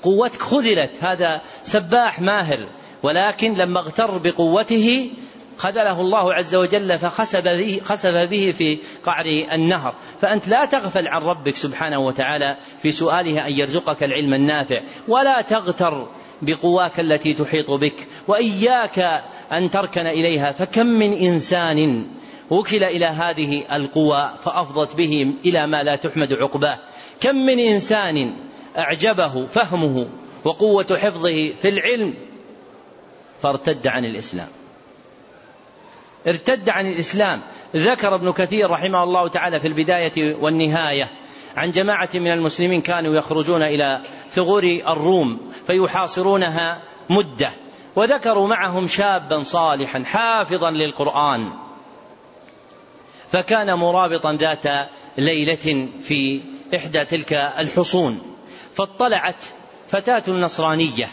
[0.02, 2.68] قوتك خذلت هذا سباح ماهر
[3.02, 5.10] ولكن لما اغتر بقوته
[5.58, 9.94] خذله الله عز وجل فخسف به, خسف به في قعر النهر.
[10.20, 16.08] فأنت لا تغفل عن ربك سبحانه وتعالى في سؤاله أن يرزقك العلم النافع ولا تغتر
[16.42, 22.06] بقواك التي تحيط بك وإياك أن تركن إليها فكم من إنسان
[22.50, 26.78] وكل إلى هذه القوى فأفضت به إلى ما لا تحمد عقباه.
[27.20, 28.34] كم من إنسان
[28.78, 30.08] أعجبه فهمه
[30.44, 32.14] وقوة حفظه في العلم
[33.42, 34.48] فارتد عن الإسلام.
[36.26, 37.40] ارتد عن الإسلام.
[37.76, 41.08] ذكر ابن كثير رحمه الله تعالى في البداية والنهاية
[41.56, 47.50] عن جماعة من المسلمين كانوا يخرجون إلى ثغور الروم فيحاصرونها مدة.
[47.96, 51.53] وذكروا معهم شابا صالحا حافظا للقرآن.
[53.33, 56.40] فكان مرابطا ذات ليلة في
[56.74, 58.37] إحدى تلك الحصون.
[58.74, 59.44] فاطلعت
[59.88, 61.09] فتاة نصرانية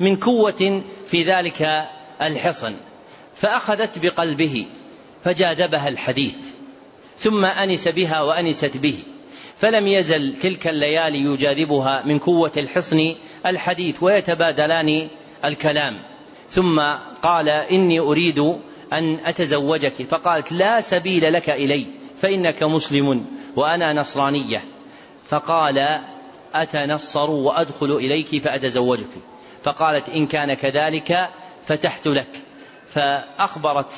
[0.00, 1.88] من قوة في ذلك
[2.22, 2.74] الحصن
[3.34, 4.66] فأخذت بقلبه
[5.24, 6.36] فجاذبها الحديث
[7.18, 8.98] ثم أنس بها وأنست به.
[9.58, 13.14] فلم يزل تلك الليالي يجاذبها من قوة الحصن
[13.46, 15.08] الحديث ويتبادلان
[15.44, 16.11] الكلام.
[16.52, 16.80] ثم
[17.22, 18.38] قال إني أريد
[18.92, 20.06] أن أتزوجك.
[20.08, 21.86] فقالت لا سبيل لك إلي
[22.20, 24.64] فإنك مسلم وأنا نصرانية.
[25.28, 26.00] فقال
[26.54, 29.10] أتنصر وأدخل إليك فأتزوجك.
[29.64, 31.28] فقالت إن كان كذلك
[31.66, 32.40] فتحت لك.
[32.88, 33.92] فأخبرت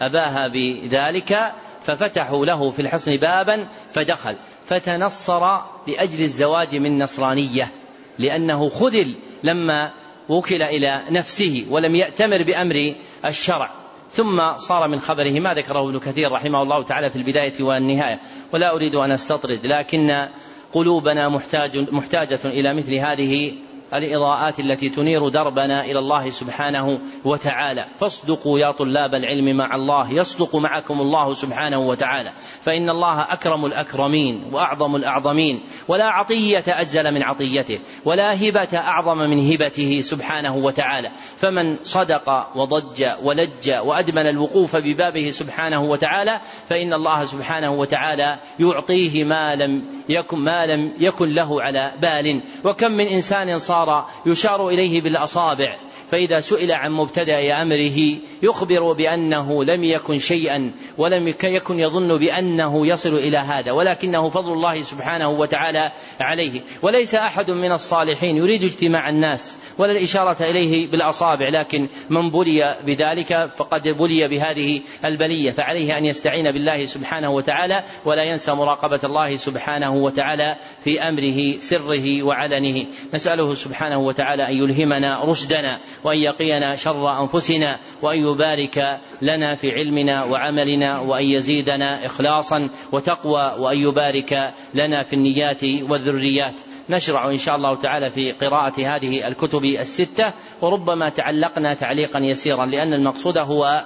[0.00, 4.36] أباها بذلك ففتحوا له في الحصن بابا فدخل.
[4.64, 7.70] فتنصر لأجل الزواج من نصرانية
[8.18, 9.92] لأنه خذل لما
[10.28, 13.70] وكل إلى نفسه ولم يأتمر بأمر الشرع.
[14.10, 18.20] ثم صار من خبره ما ذكره ابن كثير رحمه الله تعالى في البداية والنهاية.
[18.52, 20.28] ولا أريد أن أستطرد لكن
[20.72, 23.52] قلوبنا محتاج محتاجة إلى مثل هذه
[23.94, 27.86] الإضاءات التي تنير دربنا إلى الله سبحانه وتعالى.
[28.00, 32.32] فاصدقوا يا طلاب العلم مع الله يصدق معكم الله سبحانه وتعالى.
[32.62, 39.52] فإن الله أكرم الأكرمين وأعظم الأعظمين ولا عطية أجزل من عطيته ولا هبة أعظم من
[39.52, 41.10] هبته سبحانه وتعالى.
[41.36, 49.54] فمن صدق وضج ولج وأدمن الوقوف ببابه سبحانه وتعالى فإن الله سبحانه وتعالى يعطيه ما
[49.54, 52.42] لم يكن ما لم يكن له على بال.
[52.64, 55.76] وكم من إنسان صار صار يشار إليه بالأصابع.
[56.10, 63.14] فإذا سئل عن مبتدأ أمره يخبر بأنه لم يكن شيئا ولم يكن يظن بأنه يصل
[63.14, 66.62] إلى هذا ولكنه فضل الله سبحانه وتعالى عليه.
[66.82, 73.50] وليس أحد من الصالحين يريد اجتماع الناس ولا الإشارة إليه بالأصابع لكن من بلي بذلك
[73.56, 75.50] فقد بلي بهذه البلية.
[75.50, 82.22] فعليه أن يستعين بالله سبحانه وتعالى ولا ينسى مراقبة الله سبحانه وتعالى في أمره سره
[82.22, 82.86] وعلنه.
[83.14, 90.24] نسأله سبحانه وتعالى أن يلهمنا رشدنا وأن يقينا شر أنفسنا وأن يبارك لنا في علمنا
[90.24, 96.54] وعملنا وأن يزيدنا إخلاصا وتقوى وأن يبارك لنا في النيات والذريات.
[96.90, 102.92] نشرع إن شاء الله تعالى في قراءة هذه الكتب الستة وربما تعلقنا تعليقا يسيرا لأن
[102.92, 103.84] المقصود هو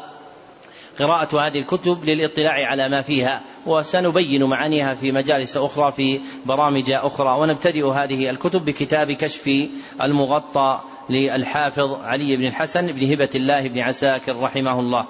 [0.99, 7.41] قراءة هذه الكتب للاطلاع على ما فيها وسنبين معانيها في مجالس أخرى في برامج أخرى
[7.41, 9.69] ونبتدئ هذه الكتب بكتاب كشف
[10.03, 10.81] المغطى
[11.11, 15.07] للحافظ علي بن الحسن بن هبة الله بن عساكر رحمه الله.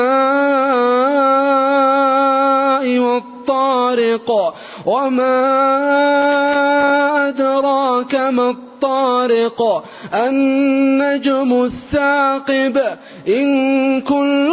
[2.99, 4.55] والطارق.
[4.85, 5.39] وما
[7.29, 12.81] أدراك ما الطارق النجم الثاقب
[13.27, 14.52] إن كل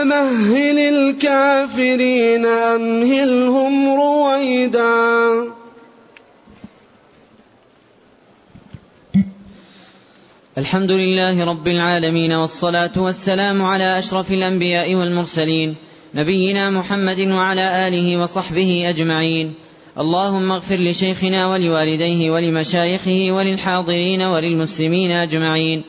[0.00, 4.92] فمهل الكافرين أمهلهم رويدا.
[10.58, 15.76] الحمد لله رب العالمين والصلاة والسلام على أشرف الأنبياء والمرسلين
[16.14, 19.54] نبينا محمد وعلى آله وصحبه أجمعين.
[19.98, 25.84] اللهم اغفر لشيخنا ولوالديه ولمشايخه وللحاضرين وللمسلمين أجمعين.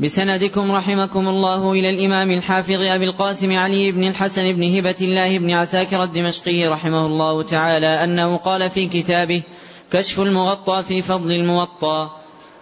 [0.00, 5.50] بسندكم رحمكم الله إلى الإمام الحافظ أبي القاسم علي بن الحسن بن هبة الله بن
[5.50, 9.42] عساكر الدمشقي رحمه الله تعالى أنه قال في كتابه
[9.92, 12.10] كشف المغطى في فضل الموطى.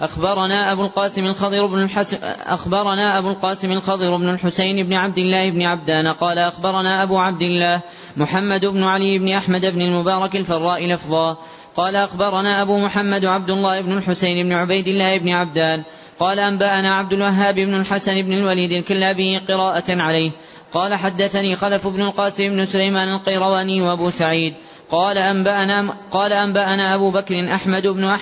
[0.01, 5.51] أخبرنا أبو القاسم الخضر بن الحسن أخبرنا أبو القاسم الخضر بن الحسين بن عبد الله
[5.51, 7.81] بن عبدان قال أخبرنا أبو عبد الله
[8.17, 11.37] محمد بن علي بن أحمد بن المبارك الفراء لفظا.
[11.77, 15.85] قال أخبرنا أبو محمد عبد الله بن الحسين بن عبيد الله بن عبدان
[16.19, 20.31] قال أنبأنا عبد الوهاب بن الحسن بن الوليد الكلابي قراءة عليه.
[20.73, 24.55] قال حدثني خلف بن القاسم بن سليمان القيرواني وأبو سعيد.
[24.91, 28.21] قال أنبأنا قال أنبأنا أبو بكر أحمد بن أح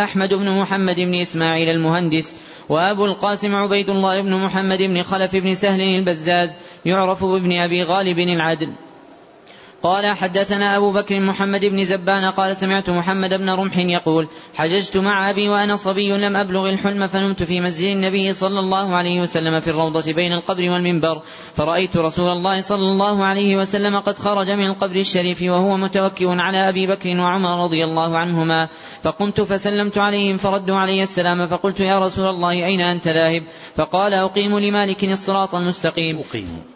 [0.00, 2.34] أحمد بن محمد بن إسماعيل المهندس
[2.68, 6.50] وأبو القاسم عبيد الله بن محمد بن خلف بن سهل البزاز
[6.84, 8.72] يعرف بابن أبي غالب العدل.
[9.84, 15.30] قال حدثنا أبو بكر محمد بن زبان قال سمعت محمد بن رمح يقول حججت مع
[15.30, 19.70] أبي وأنا صبي لم أبلغ الحلم فنمت في مسجد النبي صلى الله عليه وسلم في
[19.70, 21.22] الروضة بين القبر والمنبر.
[21.54, 26.68] فرأيت رسول الله صلى الله عليه وسلم قد خرج من القبر الشريف وهو متوكئ على
[26.68, 28.68] أبي بكر وعمر رضي الله عنهما.
[29.02, 33.42] فقمت فسلمت عليهم فردوا علي السلام فقلت يا رسول الله أين أنت ذاهب؟
[33.76, 36.18] فقال أقيم لمالك الصراط المستقيم.
[36.18, 36.73] أقيم.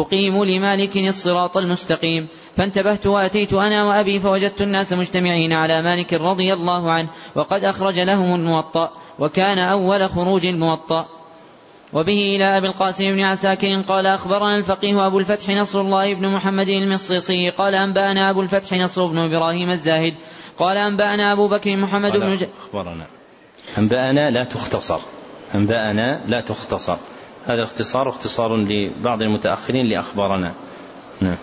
[0.00, 2.28] أقيم لمالك الصراط المستقيم.
[2.56, 8.34] فانتبهت وأتيت أنا وأبي فوجدت الناس مجتمعين على مالك رضي الله عنه وقد أخرج لهم
[8.34, 11.06] الموطأ وكان أول خروج الموطأ.
[11.92, 16.68] وبه إلى أبي القاسم بن عساكر قال أخبرنا الفقيه أبو الفتح نصر الله بن محمد
[16.68, 20.14] المصيصي قال أنبأنا أبو الفتح نصر بن إبراهيم الزاهد
[20.58, 22.46] قال أنبأنا أبو بكر محمد بن ج...
[22.60, 23.06] أخبرنا.
[23.78, 24.98] أنبأنا لا تختصر.
[25.54, 26.96] أنبأنا لا تختصر.
[27.46, 30.52] هذا الاختصار اختصار لبعض المتأخرين لأخبارنا.
[31.20, 31.36] نعم.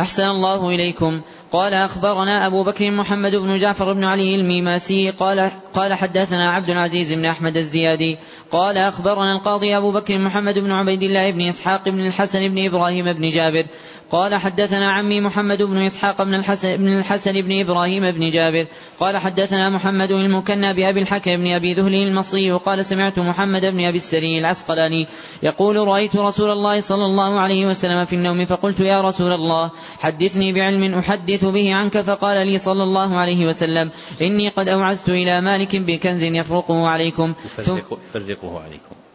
[0.00, 1.20] أحسن الله إليكم.
[1.52, 7.12] قال أخبرنا أبو بكر محمد بن جعفر بن علي الميماسي قال قال حدثنا عبد العزيز
[7.12, 8.18] بن أحمد الزيادي.
[8.52, 13.12] قال أخبرنا القاضي أبو بكر محمد بن عبيد الله بن إسحاق بن الحسن بن إبراهيم
[13.12, 13.64] بن جابر.
[14.10, 18.66] قال حدثنا عمي محمد بن إسحاق بن الحسن بن الحسن بن إبراهيم بن جابر.
[19.00, 23.96] قال حدثنا محمد المكنى بأبي الحكم بن أبي ذهل المصري وقال سمعت محمد بن أبي
[23.96, 25.06] السري العسقلاني
[25.42, 30.52] يقول رأيت رسول الله صلى الله عليه وسلم في النوم فقلت يا رسول الله حدثني
[30.52, 33.90] بعلم أحدث به عنك فقال لي صلى الله عليه وسلم
[34.22, 37.34] إني قد أوعزت إلى مالك بكنز يفرقه عليكم.
[38.14, 39.05] يفرقه عليكم.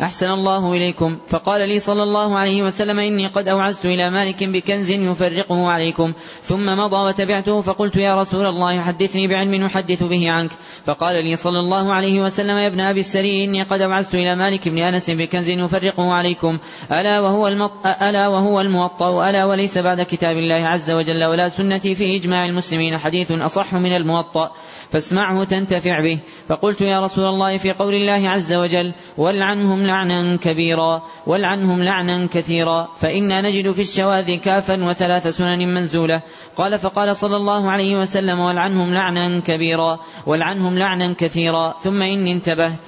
[0.00, 1.18] أحسن الله إليكم.
[1.28, 6.12] فقال لي صلى الله عليه وسلم إني قد أوعزت إلى مالك بكنز يفرقه عليكم.
[6.42, 10.50] ثم مضى وتبعته فقلت يا رسول الله حدثني بعلم أحدث به عنك.
[10.86, 14.68] فقال لي صلى الله عليه وسلم يا ابن أبي السري إني قد أوعزت إلى مالك
[14.68, 16.58] بن أنس بكنز يفرقه عليكم.
[16.92, 17.86] ألا وهو المط...
[18.02, 22.98] ألا وهو الموطأ ألا وليس بعد كتاب الله عز وجل ولا سنتي في إجماع المسلمين
[22.98, 24.50] حديث أصح من الموطأ.
[24.92, 26.18] فاسمعه تنتفع به.
[26.48, 32.88] فقلت يا رسول الله في قول الله عز وجل والعنهم لعنا كبيرا والعنهم لعنا كثيرا
[33.00, 36.22] فإنا نجد في الشواذ كافا وثلاث سنن منزولة.
[36.56, 42.80] قال فقال صلى الله عليه وسلم والعنهم لعنا كبيرا والعنهم لعنا كثيرا ثم إني انتبهت.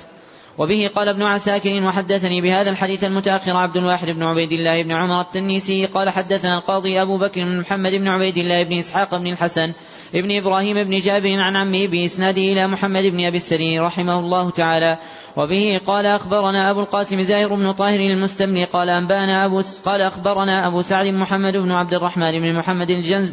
[0.59, 5.21] وبه قال ابن عساكر وحدثني بهذا الحديث المتأخر عبد الواحد بن عبيد الله بن عمر
[5.21, 5.87] التنيسي.
[5.87, 9.73] قال حدثنا القاضي أبو بكر بن محمد بن عبيد الله بن إسحاق بن الحسن
[10.15, 14.99] ابن إبراهيم بن جابر عن عمه بإسناده إلى محمد بن أبي السري رحمه الله تعالى.
[15.37, 20.83] وبه قال أخبرنا أبو القاسم زاهر بن طاهر المستملي قال أنبأنا أبو قال أخبرنا أبو
[20.83, 23.33] سعد محمد بن عبد الرحمن بن محمد الجنز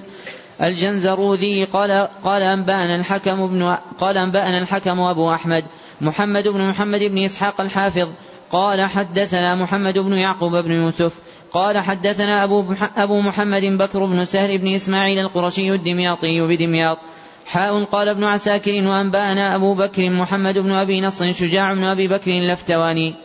[0.62, 5.66] الجنزروذي قال قال أنبأنا الحكم بن قال أنبأنا الحكم أبو أحمد
[6.02, 8.08] محمد بن محمد بن إسحاق الحافظ
[8.52, 11.14] قال حدثنا محمد بن يعقوب بن يوسف
[11.54, 16.98] قال حدثنا أبو, أبو محمد بكر بن سهل بن إسماعيل القرشي الدمياطي بدمياط.
[17.46, 22.32] حاء قال ابن عساكر وأنبأنا أبو بكر محمد بن أبي نصر شجاع بن أبي بكر
[22.32, 23.16] اللفتواني.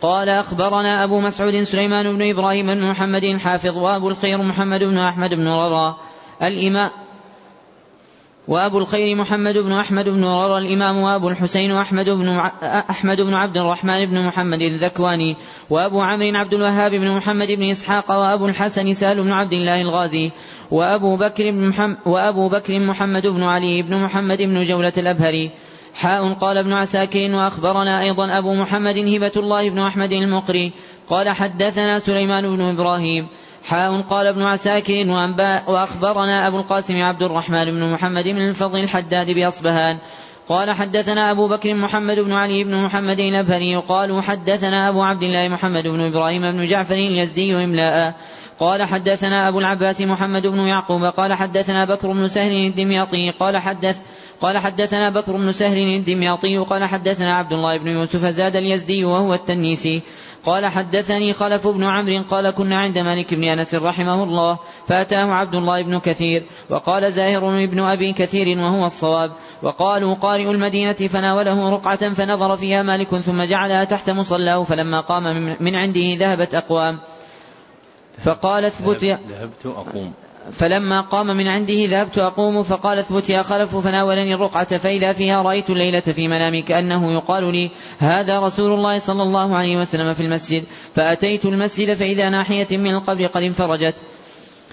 [0.00, 5.34] قال أخبرنا أبو مسعود سليمان بن إبراهيم بن محمد حافظ وأبو الخير محمد بن أحمد
[5.34, 5.96] بن رضا.
[6.42, 6.90] الإمام
[8.50, 12.28] وأبو الخير محمد بن أحمد بن رضا الإمام وأبو الحسين أحمد بن
[12.90, 15.36] أحمد بن عبد الرحمن بن محمد الذكواني
[15.70, 20.30] وأبو عمرو عبد الوهاب بن محمد بن إسحاق وأبو الحسن سهل بن عبد الله الغازي
[20.70, 25.50] وأبو بكر بن محمد وأبو بكر محمد بن علي بن محمد بن جولة الأبهري.
[25.94, 30.72] حاء قال ابن عساكر وأخبرنا أيضا أبو محمد هبة الله بن أحمد المقري
[31.08, 33.28] قال حدثنا سليمان بن إبراهيم.
[33.64, 35.08] حاء قال ابن عساكر
[35.66, 39.98] وأخبرنا أبو القاسم عبد الرحمن بن محمد بن الفضل الحداد بأصبهان.
[40.48, 45.48] قال حدثنا أبو بكر محمد بن علي بن محمد الأبهري قالوا حدثنا أبو عبد الله
[45.48, 48.14] محمد بن إبراهيم بن جعفر اليزدي إملاء
[48.60, 54.00] قال حدثنا أبو العباس محمد بن يعقوب قال حدثنا بكر بن سهل الدمياطي قال حدث
[54.40, 59.34] قال حدثنا بكر بن سهل الدمياطي قال حدثنا عبد الله بن يوسف زاد اليزدي وهو
[59.34, 60.02] التنيسي.
[60.44, 65.54] قال حدثني خلف بن عمرو قال كنا عند مالك بن أنس رحمه الله فأتاه عبد
[65.54, 69.30] الله بن كثير وقال زاهر بن أبي كثير وهو الصواب.
[69.62, 75.74] وقالوا قارئ المدينة فناوله رقعة فنظر فيها مالك ثم جعلها تحت مصلاه فلما قام من
[75.74, 76.98] عنده ذهبت أقوام.
[78.24, 80.12] فقال اثبت ذهبت أقوم.
[80.52, 85.70] فلما قام من عنده ذهبت أقوم فقال اثبت يا خلف فناولني الرقعة فإذا فيها رأيت
[85.70, 90.64] الليلة في منامي كأنه يقال لي هذا رسول الله صلى الله عليه وسلم في المسجد.
[90.94, 93.94] فأتيت المسجد فإذا ناحية من القبر قد انفرجت.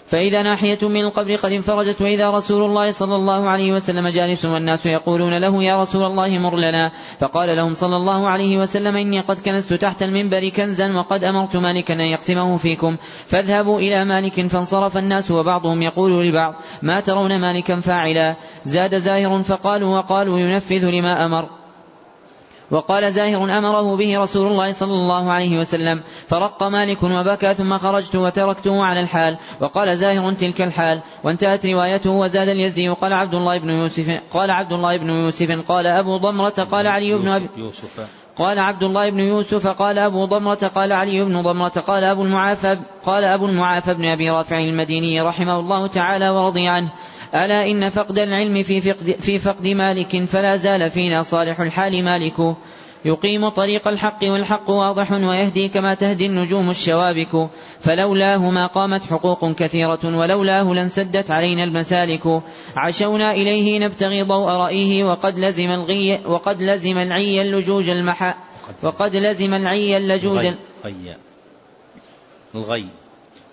[0.07, 4.85] فإذا ناحية من القبر قد انفرجت وإذا رسول الله صلى الله عليه وسلم جالس والناس
[4.85, 6.91] يقولون له يا رسول الله مر لنا.
[7.19, 11.93] فقال لهم صلى الله عليه وسلم إني قد كنست تحت المنبر كنزا وقد أمرت مالكا
[11.93, 12.97] أن يقسمه فيكم.
[13.27, 18.35] فاذهبوا إلى مالك فانصرف الناس وبعضهم يقول لبعض ما ترون مالكا فاعلا.
[18.65, 21.66] زاد زاهر فقالوا وقالوا ينفذ لما أمر.
[22.72, 28.15] وقال زاهر أمره به رسول الله صلى الله عليه وسلم فرق مالك وبكى ثم خرجت
[28.15, 29.38] وتركته على الحال.
[29.61, 30.99] وقال زاهر تلك الحال.
[31.24, 32.89] وانتهت روايته وزاد اليزدي.
[32.89, 37.18] وقال عبد الله بن يوسف قال عبد الله بن يوسف قال أبو ضمرة قال علي
[37.18, 38.07] بن أبي يوسف
[38.38, 42.78] قال عبد الله بن يوسف قال أبو ضمرة قال علي بن ضمرة قال أبو المعافى
[43.05, 46.89] قال أبو المعافى بن أبي رافع المديني رحمه الله تعالى ورضي عنه.
[47.36, 52.55] ألا إن فقد العلم في فقد, في فقد مالك فلا زال فينا صالح الحال مالك.
[53.05, 57.49] يقيم طريق الحق والحق واضح ويهدي كما تهدي النجوم الشوابك.
[57.82, 62.41] فلولاه ما قامت حقوق كثيرة ولولاه لانسدت علينا المسالك.
[62.75, 68.34] عشونا إليه نبتغي ضوء رأيه وقد لزم الغي وقد لزم العي اللجوج المحا
[68.84, 69.53] وقد لزم.
[69.53, 71.15] العي اللجوج الغي.
[72.55, 72.88] الغي.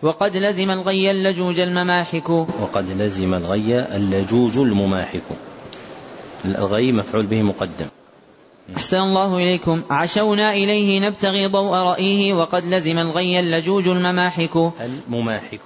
[0.04, 2.30] وقد لزم الغي اللجوج المماحك.
[2.30, 5.22] وقد لزم الغي اللجوج المماحك.
[6.44, 7.86] الغي مفعول به مقدم.
[8.76, 9.82] أحسن الله إليكم.
[9.90, 14.56] عشونا إليه نبتغي ضوء رأيه وقد لزم الغي اللجوج المماحك.
[14.56, 15.60] المماحك.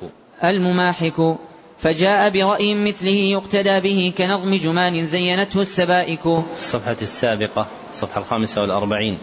[0.45, 1.36] المماحك.
[1.78, 6.26] فجاء برأي مثله يقتدى به كنظم جمان زينته السبائك.
[6.59, 9.18] الصفحة السابقة الصفحة الخامسة والأربعين.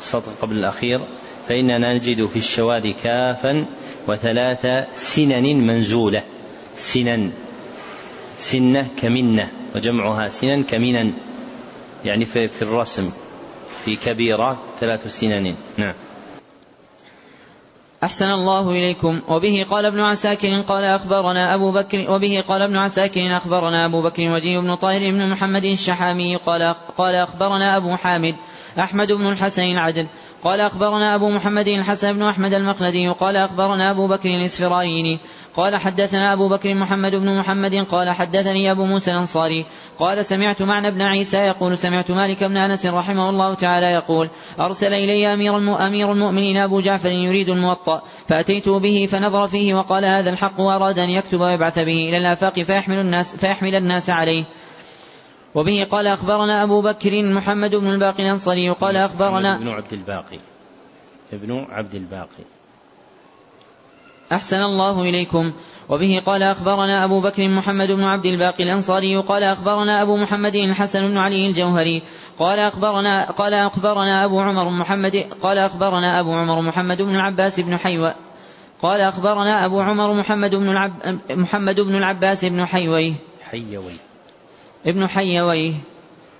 [0.00, 1.00] السطر قبل الأخير.
[1.48, 3.64] فإننا نجد في الشواذ كافا
[4.08, 6.22] وثلاث سنن منزولة.
[6.74, 7.32] سنن.
[8.36, 11.12] سنة كمنة وجمعها سنن كمنن.
[12.04, 13.10] يعني في, في الرسم.
[13.84, 15.54] في كبيرة ثلاث سنن.
[15.76, 15.94] نعم.
[18.04, 19.22] أحسن الله إليكم.
[19.28, 24.22] وبه قال ابن عساكر قال أخبرنا أبو بكر وبه قال ابن عساكر أخبرنا أبو بكر
[24.22, 28.34] وجيه بن طاهر بن محمد الشحامي قال قال أخبرنا أبو حامد
[28.78, 30.06] أحمد بن الحسن العدل.
[30.44, 35.18] قال أخبرنا أبو محمد الحسن بن أحمد المخلدي قال أخبرنا أبو بكر الإسفرايني.
[35.56, 37.74] قال حدثنا أبو بكر محمد بن محمد.
[37.74, 39.66] قال حدثني أبو موسى الأنصاري.
[39.98, 44.92] قال سمعت معنى ابن عيسى يقول سمعت مالك بن أنس رحمه الله تعالى يقول أرسل
[44.92, 45.56] إلي أمير,
[45.86, 48.02] أمير المؤمنين أبو جعفر يريد الموطأ.
[48.28, 52.98] فأتيته به فنظر فيه وقال هذا الحق وأراد أن يكتب ويبعث به إلى الآفاق فيحمل
[52.98, 54.44] الناس, فيحمل الناس عليه.
[55.54, 60.38] وبه قال أخبرنا أبو بكر محمد بن الباقي الأنصاري قال أخبرنا ابن عبد الباقي.
[61.32, 62.44] ابن عبد الباقي.
[64.32, 65.52] أحسن الله إليكم.
[65.88, 71.08] وبه قال أخبرنا أبو بكر محمد بن عبد الباقي الأنصاري قال أخبرنا أبو محمد الحسن
[71.08, 72.02] بن علي الجوهري
[72.38, 77.76] قال أخبرنا قال أخبرنا أبو عمر محمد قال أخبرنا أبو عمر محمد بن العباس بن
[77.76, 78.14] حيوى
[78.82, 80.92] قال أخبرنا أبو عمر محمد بن العب
[81.30, 83.14] محمد بن العباس بن حيوي.
[83.50, 84.11] حيوي.
[84.86, 85.72] ابن حيويه.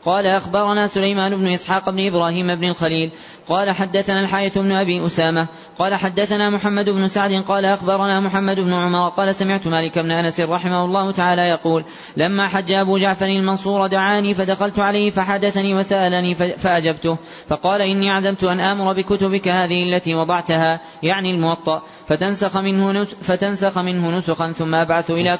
[0.05, 3.11] قال أخبرنا سليمان بن إسحاق بن إبراهيم بن الخليل
[3.49, 5.49] قال حدثنا الحارث بن أبي أسامة
[5.79, 10.41] قال حدثنا محمد بن سعد قال أخبرنا محمد بن عمر قال سمعت مالك بن أنس
[10.41, 11.85] رحمه الله تعالى يقول
[12.17, 18.61] لما حج أبو جعفر المنصور دعاني فدخلت عليه فحدثني وسألني فأجبته فقال إني عزمت أن
[18.61, 25.39] آمر بكتبك هذه التي وضعتها يعني الموطأ فتنسخ منه فتنسخ منه نسخا ثم أبعث إلى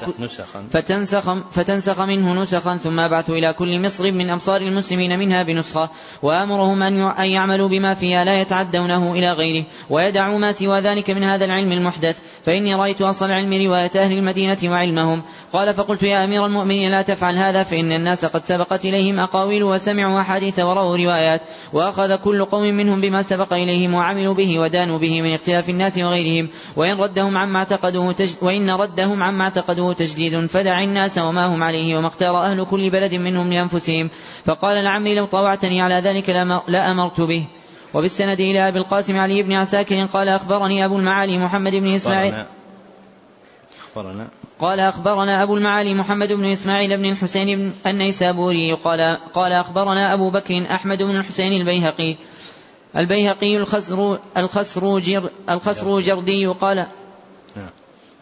[0.71, 5.89] فتنسخ فتنسخ منه نسخا ثم أبعث إلى كل مصر من أمصار المسلمين منها بنسخة
[6.21, 11.45] وآمرهم أن يعملوا بما فيها لا يتعدونه إلى غيره ويدعوا ما سوى ذلك من هذا
[11.45, 12.17] العلم المحدث.
[12.45, 15.21] فإني رأيت أصل العلم رواية أهل المدينة وعلمهم.
[15.53, 20.21] قال فقلت يا أمير المؤمنين لا تفعل هذا فإن الناس قد سبقت إليهم أقاويل وسمعوا
[20.21, 21.41] أحاديث ورأوا روايات
[21.73, 26.49] وأخذ كل قوم منهم بما سبق إليهم وعملوا به ودانوا به من اختلاف الناس وغيرهم.
[26.75, 28.29] وإن ردهم عما اعتقدوه تج...
[28.41, 33.15] وإن ردهم عما اعتقدوه تجديد فدع الناس وما هم عليه وما اختار أهل كل بلد
[33.15, 34.09] منهم لأنفسهم.
[34.45, 36.29] فقال لعمري لو طوعتني على ذلك
[36.67, 37.47] لأمرت به
[37.93, 42.33] وبالسند إلى أبي القاسم علي بن عساكر قال أخبرني أبو المعالي محمد بن إسماعيل
[43.87, 44.27] أخبرنا
[44.59, 50.29] قال أخبرنا أبو المعالي محمد بن إسماعيل بن الحسين بن النيسابوري قال قال أخبرنا أبو
[50.29, 52.15] بكر أحمد بن الحسين البيهقي
[52.97, 56.85] البيهقي الخسر الخسر جر الخسر جردي قال.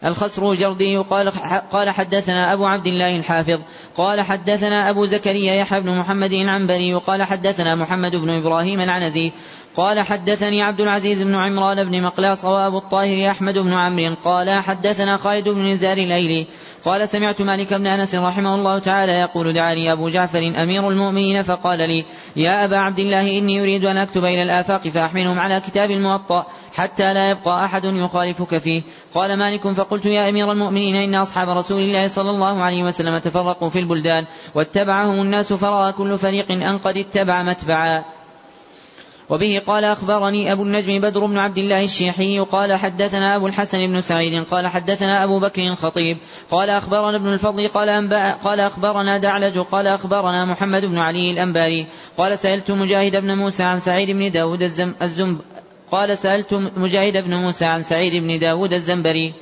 [0.04, 1.32] الخسر جردي قال
[1.72, 3.58] قال حدثنا أبو عبد الله الحافظ
[3.96, 9.32] قال حدثنا أبو زكريا يحيى بن محمد العنبري قال حدثنا محمد بن إبراهيم العنزي
[9.76, 15.16] قال حدثني عبد العزيز بن عمران بن مقلاص وأبو الطاهر أحمد بن عمرو قال حدثنا
[15.16, 16.46] خالد بن نزار الايلي
[16.84, 21.78] قال سمعت مالك بن أنس رحمه الله تعالى يقول دعاني أبو جعفر أمير المؤمنين فقال
[21.78, 22.04] لي
[22.36, 27.14] يا أبا عبد الله إني أريد أن أكتب إلى الآفاق فأحملهم على كتاب الموطأ حتى
[27.14, 28.82] لا يبقى أحد يخالفك فيه.
[29.14, 33.70] قال مالك فقلت يا أمير المؤمنين إن أصحاب رسول الله صلى الله عليه وسلم تفرقوا
[33.70, 38.02] في البلدان واتبعهم الناس فراى كل فريق أن قد اتبع متبعا.
[39.28, 44.00] وبه قال أخبرني أبو النجم بدر بن عبد الله الشيحي قال حدثنا أبو الحسن بن
[44.00, 46.18] سعيد قال حدثنا أبو بكر الخطيب
[46.50, 47.90] قال أخبرنا ابن الفضل قال
[48.44, 53.80] قال أخبرنا دعلج قال أخبرنا محمد بن علي الأنباري قال سألت مجاهد بن موسى عن
[53.80, 54.62] سعيد بن داود
[55.02, 55.40] الزنب
[55.92, 59.34] قال سألت مجاهد بن موسى عن سعيد بن داود الزنبري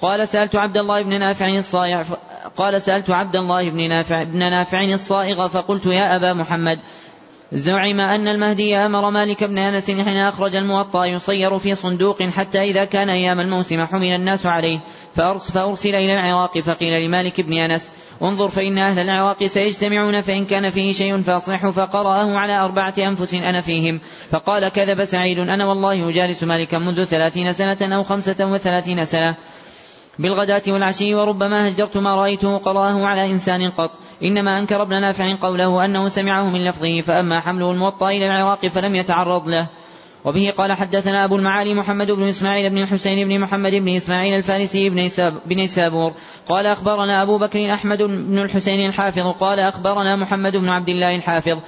[0.00, 2.04] قال سألت عبد الله بن نافع الصائغ
[2.56, 6.78] قال سألت عبد الله بن نافع بن نافع الصائغ فقلت يا أبا محمد
[7.52, 12.84] زعم أن المهدي أمر مالك بن أنس حين أخرج الموطأ يصير في صندوق حتى إذا
[12.84, 14.80] كان أيام الموسم حمل الناس عليه
[15.14, 17.90] فأرسل إلى العراق فقيل لمالك بن أنس
[18.22, 23.60] انظر فإن أهل العراق سيجتمعون فإن كان فيه شيء فأصلحه فقرأه على أربعة أنفس أنا
[23.60, 24.00] فيهم.
[24.30, 29.36] فقال كذب سعيد أنا والله أجالس مالكا منذ ثلاثين سنة أو خمسة وثلاثين سنة.
[30.18, 33.90] بالغداة والعشي وربما هجرت ما رأيته قرأه على إنسان قط.
[34.22, 38.94] إنما أنكر ابن نافع قوله أنه سمعه من لفظه فأما حمله الموطأ إلى العراق فلم
[38.94, 39.66] يتعرض له.
[40.24, 44.88] وبه قال حدثنا أبو المعالي محمد بن إسماعيل بن الحسين بن محمد بن إسماعيل الفارسي
[45.46, 46.12] بن سابور
[46.48, 51.58] قال أخبرنا أبو بكر أحمد بن الحسين الحافظ قال أخبرنا محمد بن عبد الله الحافظ.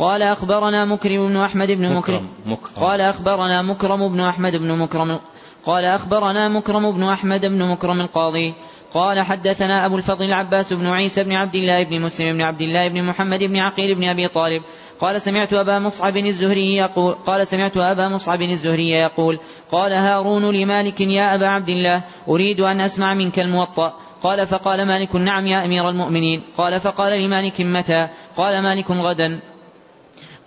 [0.00, 5.20] قال أخبرنا مكرم بن أحمد بن مكرم, مكرم قال أخبرنا مكرم بن أحمد بن مكرم.
[5.66, 8.54] قال أخبرنا مكرم بن أحمد بن مكرم القاضي.
[8.94, 12.88] قال حدثنا أبو الفضل العباس بن عيسى بن عبد الله بن مسلم بن عبد الله
[12.88, 14.62] بن محمد بن عقيل بن أبي طالب.
[15.00, 19.38] قال سمعت أبا مصعب الزهري يقول قال سمعت أبا مصعب الزهري يقول
[19.72, 23.94] قال هارون لمالك يا أبا عبد الله أريد أن أسمع منك الموطأ.
[24.22, 26.42] قال فقال مالك نعم يا أمير المؤمنين.
[26.58, 29.40] قال فقال لمالك متى؟ قال مالك غدا.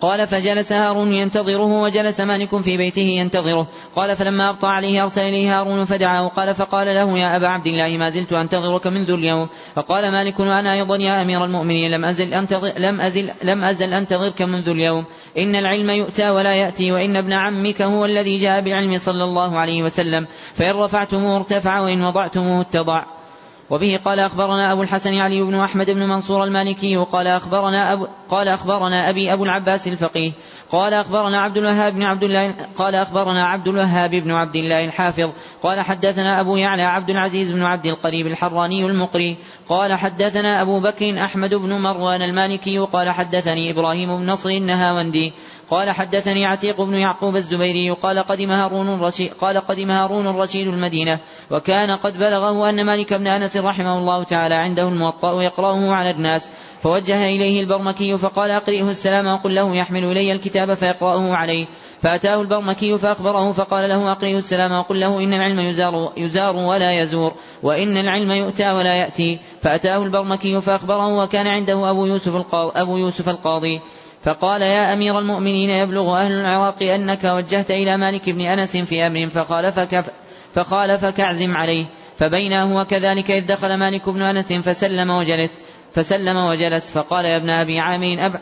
[0.00, 3.66] قال فجلس هارون ينتظره وجلس مالك في بيته ينتظره.
[3.96, 6.28] قال فلما أبطى عليه أرسل إليه هارون فدعاه.
[6.28, 9.48] قال فقال له يا أبا عبد الله ما زلت أنتظرك منذ اليوم.
[9.76, 14.42] فقال مالك وأنا أيضا يا أمير المؤمنين لم أزل أنتظر لم أزل لم أزل أنتظرك
[14.42, 15.04] منذ اليوم.
[15.38, 19.82] إن العلم يؤتى ولا يأتي وإن ابن عمك هو الذي جاء بالعلم صلى الله عليه
[19.82, 20.26] وسلم.
[20.54, 23.13] فإن رفعتموه ارتفع وإن وضعتموه اتضع.
[23.74, 28.48] وبه قال أخبرنا أبو الحسن علي بن أحمد بن منصور المالكي وقال أخبرنا أبو قال
[28.48, 30.32] أخبرنا أبي أبو العباس الفقيه
[30.70, 35.32] قال أخبرنا عبد الوهاب بن عبد الله قال أخبرنا عبد الوهاب بن عبد الله الحافظ
[35.62, 39.36] قال حدثنا أبو يعلى عبد العزيز بن عبد القريب الحراني المقري
[39.68, 45.32] قال حدثنا أبو بكر أحمد بن مروان المالكي قال حدثني إبراهيم بن نصر النهاوندي
[45.70, 51.20] قال حدثني عتيق بن يعقوب الزبيري قال قدم هارون الرشيد قال قدم هارون الرشيد المدينة
[51.50, 56.48] وكان قد بلغه أن مالك بن أنس رحمه الله تعالى عنده الموطأ يقرأه على الناس
[56.82, 61.66] فوجه إليه البرمكي فقال أقرئه السلام وقل له يحمل إلي الكتاب فيقرأه عليه
[62.00, 67.32] فأتاه البرمكي فأخبره فقال له أقرئه السلام وقل له إن العلم يزار, يزار ولا يزور
[67.62, 73.28] وإن العلم يؤتى ولا يأتي فأتاه البرمكي فأخبره وكان عنده أبو يوسف القاضي, أبو يوسف
[73.28, 73.80] القاضي.
[74.24, 79.30] فقال يا أمير المؤمنين يبلغ أهل العراق أنك وجهت إلى مالك بن أنس في أمر
[79.30, 80.04] فخالفك
[80.54, 81.86] فخالفك اعزم عليه.
[82.18, 85.58] فبينا هو كذلك إذ دخل مالك بن أنس فسلم وجلس
[85.94, 86.90] فسلم وجلس.
[86.90, 88.40] فقال يا ابن أبي عامر أب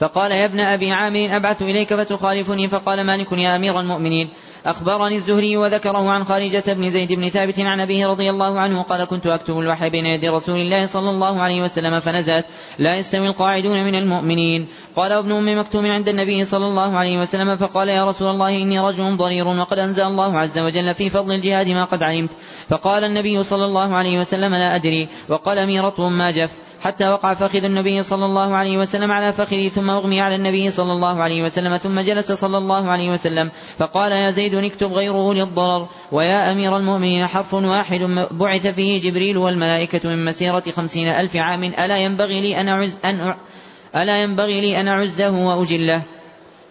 [0.00, 4.28] فقال يا ابن أبي عامر أبعث إليك فتخالفني؟ فقال مالك يا أمير المؤمنين.
[4.66, 9.04] أخبرني الزهري وذكره عن خارجة بن زيد بن ثابت عن أبيه رضي الله عنه قال
[9.04, 12.46] كنت أكتب الوحي بين يدي رسول الله صلى الله عليه وسلم فنزلت
[12.78, 14.68] لا يستوي القاعدون من المؤمنين.
[14.96, 18.80] قال ابن أم مكتوم عند النبي صلى الله عليه وسلم فقال يا رسول الله إني
[18.80, 22.30] رجل ضرير وقد أنزل الله عز وجل في فضل الجهاد ما قد علمت.
[22.68, 25.08] فقال النبي صلى الله عليه وسلم لا أدري.
[25.28, 26.67] وقال ميرة ما جف.
[26.80, 30.92] حتى وقع فخذ النبي صلى الله عليه وسلم على فخذي ثم أغمي على النبي صلى
[30.92, 35.42] الله عليه وسلم ثم جلس صلى الله عليه وسلم فقال يا زيد اكتب غير أولي
[35.42, 38.00] الضرر ويا أمير المؤمنين حرف واحد
[38.30, 43.34] بعث فيه جبريل والملائكة من مسيرة خمسين ألف عام ألا ينبغي لي أن أعز أن
[43.96, 46.02] ألا ينبغي لي أن أعزه وأجله؟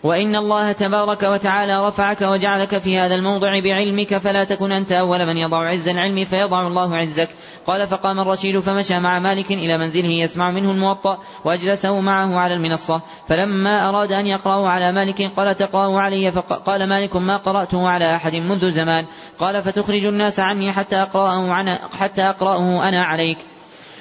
[0.04, 5.38] وإن الله تبارك وتعالى رفعك وجعلك في هذا الموضع بعلمك فلا تكن أنت أول من
[5.38, 7.30] يضع عز العلم فيضع الله عزك.
[7.68, 13.02] قال فقام الرشيد فمشى مع مالك إلى منزله يسمع منه الموطأ وأجلسه معه على المنصة.
[13.28, 18.36] فلما أراد أن يقرأه على مالك قال تقرأه علي فقال مالك ما قرأته على أحد
[18.36, 19.06] منذ زمان.
[19.40, 23.38] قال فتخرج الناس عني حتى أقرأه, حتى أقرأه أنا عليك.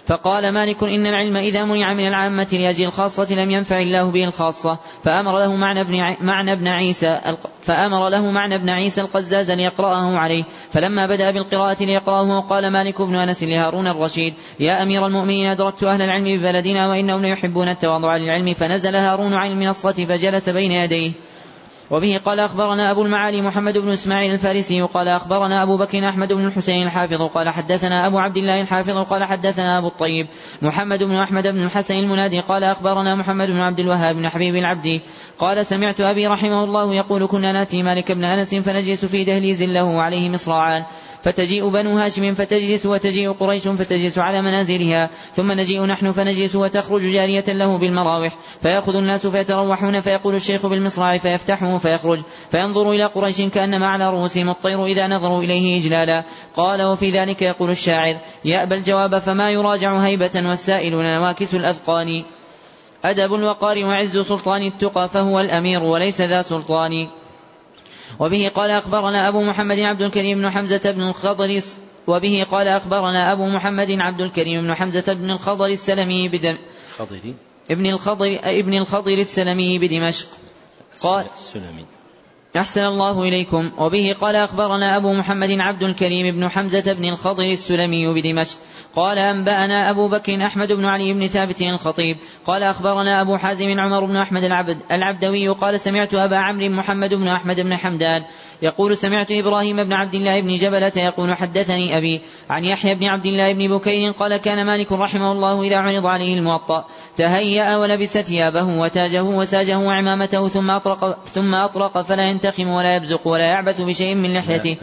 [0.06, 4.78] فقال مالك إن العلم إذا منع من العامة لأجل الخاصة لم ينفع الله به الخاصة.
[5.04, 7.20] فأمر له معنى ابن معنى ابن عيسى
[7.62, 10.44] فأمر له معنى ابن عيسى القزاز أن يقرأه عليه.
[10.72, 16.02] فلما بدأ بالقراءة ليقرأه قال مالك بن أنس لهارون الرشيد يا أمير المؤمنين أدركت أهل
[16.02, 21.12] العلم ببلدنا وإنهم يحبون التواضع للعلم فنزل هارون عن المنصة فجلس بين يديه.
[21.90, 26.46] وبه قال أخبرنا أبو المعالي محمد بن إسماعيل الفارسي قال أخبرنا أبو بكر أحمد بن
[26.46, 30.26] الحسين الحافظ قال حدثنا أبو عبد الله الحافظ قال حدثنا أبو الطيب
[30.62, 35.00] محمد بن أحمد بن الحسن المنادي قال أخبرنا محمد بن عبد الوهاب بن حبيب العبدي
[35.38, 40.02] قال سمعت أبي رحمه الله يقول كنا نأتي مالك بن أنس فنجلس في دهليز له
[40.02, 40.84] عليه مصراعان.
[41.26, 47.44] فتجيء بنو هاشم فتجلس وتجيء قريش فتجلس على منازلها ثم نجيء نحن فنجلس وتخرج جارية
[47.48, 52.20] له بالمراوح فيأخذ الناس فيتروحون فيقول الشيخ بالمصراع فيفتحه فيخرج
[52.50, 56.24] فينظر إلى قريش كأنما على رؤوسهم الطير إذا نظروا إليه إجلالا.
[56.56, 62.24] قال وفي ذلك يقول الشاعر يأبى الجواب فما يراجع هيبة والسائل نواكس الأذقان.
[63.04, 67.08] أدب الوقار وعز سلطان التقى فهو الأمير وليس ذا سلطان.
[68.18, 71.62] وبه قال أخبرنا أبو محمد عبد الكريم بن حمزة بن الخضر
[72.06, 76.58] وبه قال أخبرنا أبو محمد عبد الكريم بن حمزة بن الخضر السلمي بدم
[76.98, 77.34] خضري
[77.70, 80.28] ابن الخضر ابن الخضر السلمي بدمشق.
[81.02, 81.84] قال السلمي
[82.56, 83.70] أحسن الله إليكم.
[83.78, 88.58] وبه قال أخبرنا أبو محمد عبد الكريم بن حمزة بن الخضر السلمي بدمشق.
[88.96, 92.16] قال أنبأنا أبو بكر أحمد بن علي بن ثابت الخطيب.
[92.46, 97.28] قال أخبرنا أبو حازم عمر بن أحمد العبد العبدوي قال سمعت أبا عمرو محمد بن
[97.28, 98.24] أحمد بن حمدان
[98.62, 102.20] يقول سمعت إبراهيم بن عبد الله بن جبلة يقول حدثني أبي
[102.50, 106.38] عن يحيى بن عبد الله بن بكير قال كان مالك رحمه الله إذا عرض عليه
[106.38, 106.84] الموطأ.
[107.16, 113.44] تهيأ ولبس ثيابه وتاجه وساجه وعمامته ثم أطرق ثم أطرق فلا ينتخم ولا يبزق ولا
[113.44, 114.76] يعبث بشيء من لحيته.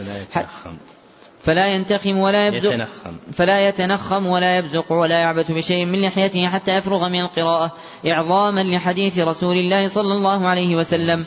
[1.44, 3.16] فلا ينتخم ولا يبزق يتنخم.
[3.32, 7.72] فلا يتنخم ولا يبزق ولا يعبث بشيء من لحيته حتى يفرغ من القراءة
[8.06, 11.24] إعظاما لحديث رسول الله صلى الله عليه وسلم.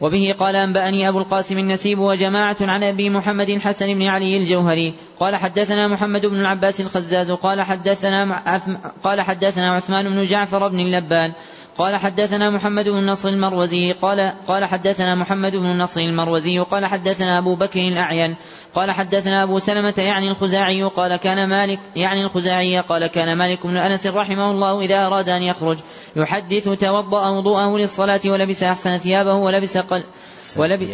[0.00, 4.94] وبه قال أنبأني أبو القاسم النسيب وجماعة عن أبي محمد الحسن بن علي الجوهري.
[5.20, 8.42] قال حدثنا محمد بن العباس الخزاز قال حدثنا
[9.02, 11.32] قال حدثنا عثمان بن جعفر بن اللبان.
[11.78, 17.38] قال حدثنا محمد بن نصر المروزي قال قال حدثنا محمد بن نصر المروزي قال حدثنا
[17.38, 18.36] أبو بكر الأعين
[18.74, 23.76] قال حدثنا أبو سلمة يعني الخزاعي قال كان مالك يعني الخزاعي قال كان مالك بن
[23.76, 25.78] أنس رحمه الله إذا أراد أن يخرج.
[26.16, 30.04] يحدث توضأ وضوءه للصلاة ولبس أحسن ثيابه ولبس قل
[30.56, 30.88] ولبس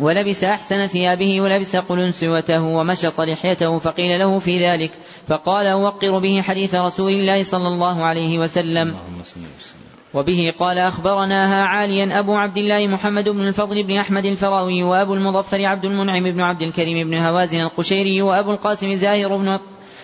[0.00, 4.90] ولبس أحسن ثيابه ولبس قلنسوته ومشط لحيته فقيل له في ذلك
[5.28, 8.96] فقال أوقر به حديث رسول الله صلى الله عليه وسلم.
[10.14, 15.64] وبه قال أخبرناها عاليا أبو عبد الله محمد بن الفضل بن أحمد الفراوي وأبو المظفر
[15.64, 19.58] عبد المنعم بن عبد الكريم بن هوازن القشيري وأبو القاسم زاهر بن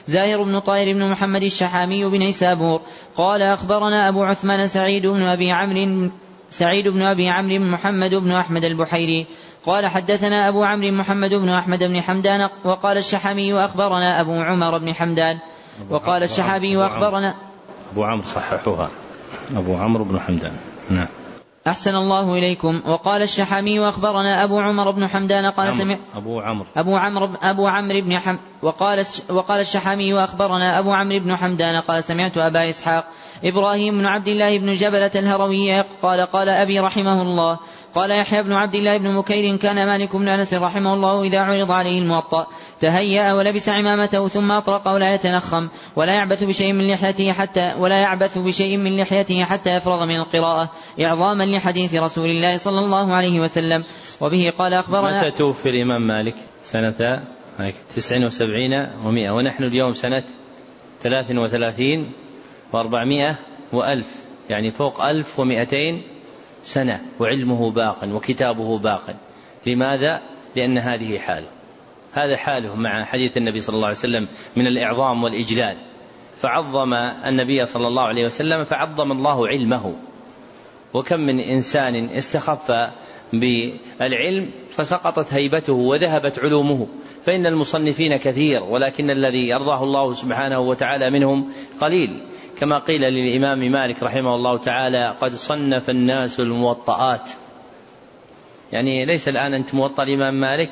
[0.07, 2.81] زاهر بن طائر بن محمد الشحامي بن نيسابور
[3.17, 6.11] قال أخبرنا أبو عثمان سعيد بن أبي عمرو
[6.49, 9.27] سعيد بن أبي عمرو محمد بن أحمد البحيري.
[9.67, 14.95] قال حدثنا أبو عمرو محمد بن أحمد بن حمدان وقال الشحامي أخبرنا أبو عمر بن
[14.95, 15.39] حمدان.
[15.91, 17.35] وقال الشحابي أخبرنا
[17.93, 18.91] أبو عمرو صححوها.
[19.57, 20.57] أبو عمرو بن حمدان.
[20.91, 21.07] نعم.
[21.67, 22.83] أحسن الله إليكم.
[22.87, 26.67] وقال الشحامي وأخبرنا أبو عمر بن حمدان قال سمع أبو عمرو.
[26.77, 32.05] أبو عمرو أبو عمرو بن حم وقال وقال الشحامي وأخبرنا أبو عمرو بن حمدان قال
[32.05, 33.05] سمعت أبا إسحاق
[33.45, 37.59] إبراهيم بن عبد الله بن جبلة الهروي قال قال أبي رحمه الله
[37.95, 41.73] قال يحيى بن عبد الله بن مكير كان مالك بن أنس رحمه الله إذا عرض
[41.73, 42.47] عليه الموطأ
[42.81, 48.39] تهيأ ولبس عمامته ثم أطرق ولا يتنخم ولا يعبث بشيء من لحيته حتى ولا يعبث
[48.39, 50.71] بشيء من لحيته حتى يفرغ من القراءة
[51.01, 53.85] إعظاما لحديث رسول الله صلى الله عليه وسلم.
[54.21, 57.23] وبه قال أخبرنا متى توفي الإمام مالك؟ سنة
[57.97, 60.23] تسع وسبعين ومائة ونحن اليوم سنة
[61.03, 62.13] ثلاث وثلاثين
[62.73, 63.39] وأربعمائة
[63.73, 66.03] وألف يعني فوق ألف ومائتين
[66.65, 69.15] سنة وعلمه باق وكتابه باق.
[69.67, 70.21] لماذا؟
[70.57, 71.47] لأن هذه حاله
[72.13, 75.77] هذا حاله مع حديث النبي صلى الله عليه وسلم من الإعظام والإجلال.
[76.41, 76.95] فعظم
[77.27, 79.95] النبي صلى الله عليه وسلم فعظم الله علمه.
[80.95, 82.73] وكم من إنسان استخف
[83.33, 86.87] بالعلم فسقطت هيبته وذهبت علومه.
[87.25, 92.23] فإن المصنفين كثير ولكن الذي يرضاه الله سبحانه وتعالى منهم قليل.
[92.63, 97.31] كما قيل للإمام مالك رحمه الله تعالى قد صنف الناس الموطئات
[98.73, 100.71] يعني ليس الآن أنت موطأ الإمام مالك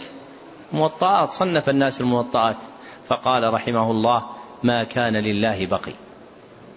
[0.72, 2.57] موطئات صنف الناس الموطئات
[3.07, 4.22] فقال رحمه الله
[4.62, 5.93] ما كان لله بقي.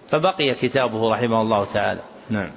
[0.10, 2.02] فبقي كتابه رحمه الله تعالى.
[2.30, 2.52] نعم.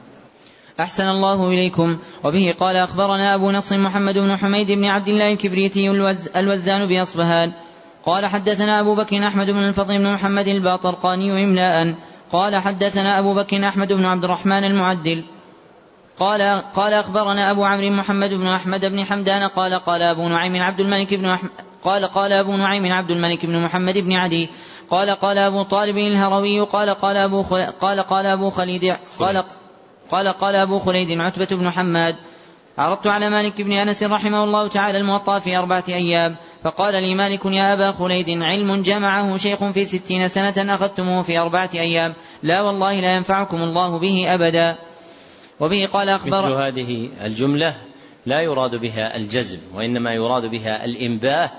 [0.81, 1.99] أحسن الله إليكم.
[2.25, 5.91] وبه قال أخبرنا أبو نصر محمد بن حميد بن عبد الله الكبريتي
[6.37, 7.53] الوزان بأصفهان
[8.05, 11.95] قال حدثنا أبو بكر أحمد بن الفضل بن محمد الباطرقاني إملاء.
[12.33, 15.24] قال حدثنا أبو بكر أحمد بن عبد الرحمن المعدل.
[16.18, 20.81] قال قال أخبرنا أبو عمرو محمد بن أحمد بن حمدان قال قال أبو نعيم عبد
[20.81, 21.51] الملك بن أحمد
[21.85, 24.49] قال قال أبو نعيم عبد الملك بن محمد بن عدي.
[24.91, 27.43] قال قال أبو طالب الهروي قال قال أبو
[27.81, 29.45] قال قال أبو خليد قال
[30.11, 32.16] قال قال أبو خليد عتبة بن حماد.
[32.79, 37.47] عرضت على مالك بن أنس رحمه الله تعالى الموطأ في أربعة أيام فقال لي مالك
[37.47, 42.14] يا أبا خليد علم جمعه شيخ في ستين سنة أخذتموه في أربعة أيام.
[42.43, 44.77] لا والله لا ينفعكم الله به أبدا.
[45.61, 47.77] وبه قال أخبر مثل هذه الجملة
[48.27, 51.51] لا يراد بها الجزم وإنما يراد بها الإنباه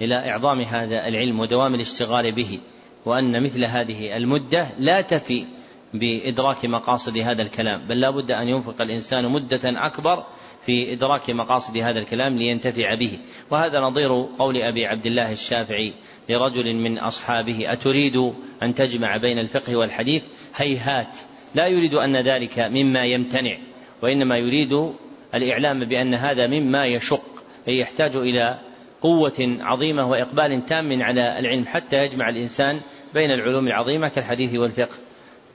[0.00, 2.60] إلى إعظام هذا العلم ودوام الاشتغال به
[3.06, 5.46] وأن مثل هذه المدة لا تفي
[5.94, 10.24] بإدراك مقاصد هذا الكلام بل لا بد أن ينفق الإنسان مدة أكبر
[10.66, 13.18] في إدراك مقاصد هذا الكلام لينتفع به.
[13.50, 15.92] وهذا نظير قول أبي عبد الله الشافعي
[16.28, 18.32] لرجل من أصحابه أتريد
[18.62, 20.24] أن تجمع بين الفقه والحديث؟
[20.56, 21.16] هيهات.
[21.54, 23.56] لا يريد أن ذلك مما يمتنع
[24.02, 24.92] وإنما يريد
[25.34, 27.24] الإعلام بأن هذا مما يشق
[27.68, 28.58] أي يحتاج إلى
[29.00, 32.80] قوة عظيمة وإقبال تام على العلم حتى يجمع الإنسان
[33.14, 34.96] بين العلوم العظيمة كالحديث والفقه.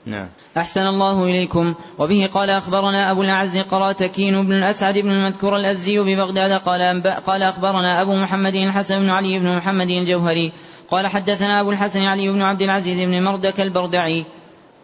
[0.08, 0.28] نعم.
[0.56, 1.74] أحسن الله إليكم.
[1.98, 8.02] وبه قال أخبرنا أبو الأعز قراتكين بن الأسعد بن المذكور الأزي ببغداد قال قال أخبرنا
[8.02, 10.52] أبو محمد الحسن بن علي بن محمد الجوهري
[10.90, 14.24] قال حدثنا أبو الحسن علي بن عبد العزيز بن مردك البردعي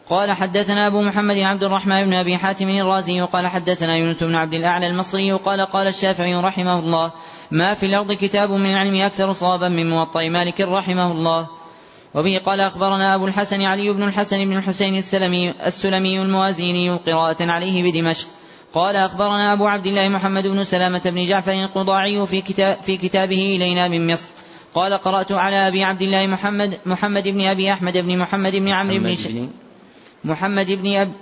[0.08, 4.54] قال حدثنا أبو محمد عبد الرحمن بن أبي حاتم الرازي وقال حدثنا يونس بن عبد
[4.54, 7.12] الأعلى المصري وقال قال الشافعي رحمه الله
[7.50, 11.48] ما في الأرض كتاب من العلم أكثر صوابا من موطأ مالك رحمه الله.
[12.14, 17.82] وبه قال أخبرنا أبو الحسن علي بن الحسن بن الحسين السلمي السلمي الموازيني قراءة عليه
[17.82, 18.26] بدمشق.
[18.72, 23.56] قال أخبرنا أبو عبد الله محمد بن سلامة بن جعفر القضاعي في, كتاب في كتابه
[23.56, 24.28] إلينا من مصر.
[24.74, 28.98] قال قرأت على أبي عبد الله محمد محمد بن أبي أحمد بن محمد بن عمرو
[28.98, 29.48] بن
[30.24, 31.12] محمد بن أب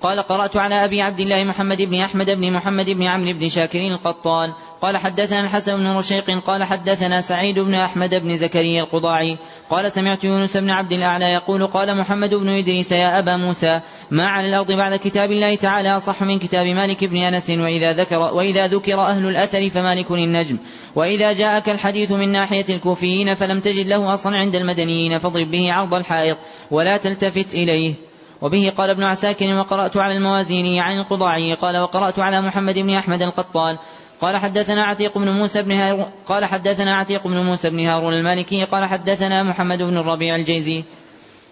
[0.00, 3.80] قال قرأت على أبي عبد الله محمد بن أحمد بن محمد بن عمرو بن شاكر
[3.80, 4.52] القطان.
[4.80, 9.38] قال حدثنا الحسن بن رشيق قال حدثنا سعيد بن أحمد بن زكريا القضاعي.
[9.70, 13.80] قال سمعت يونس بن عبد الأعلى يقول قال محمد بن إدريس يا أبا موسى
[14.10, 18.18] ما على الأرض بعد كتاب الله تعالى أصح من كتاب مالك بن أنس وإذا ذكر
[18.18, 20.58] وإذا ذكر أهل الأثر فمالك النجم.
[20.94, 25.94] وإذا جاءك الحديث من ناحية الكوفيين فلم تجد له أصلا عند المدنيين فاضرب به عرض
[25.94, 26.38] الحائط
[26.70, 27.94] ولا تلتفت إليه.
[28.42, 33.22] وبه قال ابن عساكر وقرأت على الموازين عن القضاعي قال وقرأت على محمد بن أحمد
[33.22, 33.78] القطان
[34.20, 38.64] قال حدثنا عتيق بن موسى بن هارون قال حدثنا عتيق بن موسى بن هارون المالكي
[38.64, 40.84] قال حدثنا محمد بن الربيع الجيزي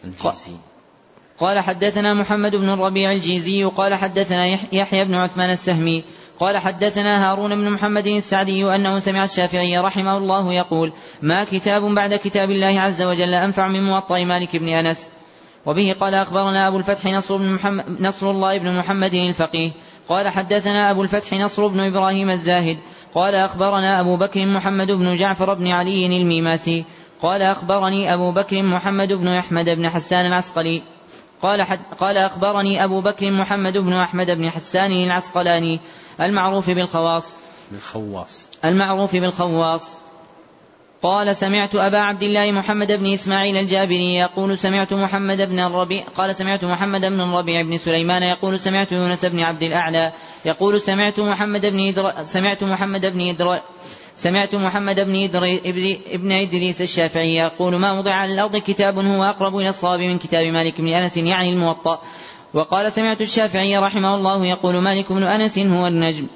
[0.04, 0.56] الجيزي.
[1.38, 6.04] قال حدثنا محمد بن الربيع الجيزي قال حدثنا يحيى بن عثمان السهمي
[6.40, 12.14] قال حدثنا هارون بن محمد السعدي أنه سمع الشافعي رحمه الله يقول ما كتاب بعد
[12.14, 15.10] كتاب الله عز وجل أنفع من موطأ مالك بن أنس؟
[15.66, 19.70] وبه قال أخبرنا أبو الفتح نصر, بن محمد نصر الله بن محمد الفقيه.
[20.08, 22.78] قال حدثنا أبو الفتح نصر بن إبراهيم الزاهد.
[23.14, 26.84] قال أخبرنا أبو بكر محمد بن جعفر بن علي الميماسي.
[27.22, 30.82] قال أخبرني أبو بكر محمد بن أحمد بن حسان العسقلي.
[31.42, 35.80] قال, حد قال أخبرني أبو بكر محمد بن أحمد بن حسان العسقلاني.
[36.20, 37.32] المعروف بالخواص.
[37.70, 38.48] بالخواص.
[38.64, 40.03] المعروف بالخواص.
[41.04, 46.34] قال سمعت أبا عبد الله محمد بن إسماعيل الجابري يقول سمعت محمد بن الربيع قال
[46.36, 50.12] سمعت محمد بن الربيع بن سليمان يقول سمعت يونس بن عبد الأعلى
[50.44, 52.24] يقول سمعت محمد بن إدر...
[52.24, 53.60] سمعت محمد بن إدر...
[54.16, 55.58] سمعت محمد بن إدر...
[56.12, 60.46] ابن إدريس الشافعي يقول ما وضع على الأرض كتاب هو أقرب إلى الصواب من كتاب
[60.46, 62.02] مالك بن أنس يعني الموطأ.
[62.54, 66.26] وقال سمعت الشافعي رحمه الله يقول مالك بن أنس هو النجم.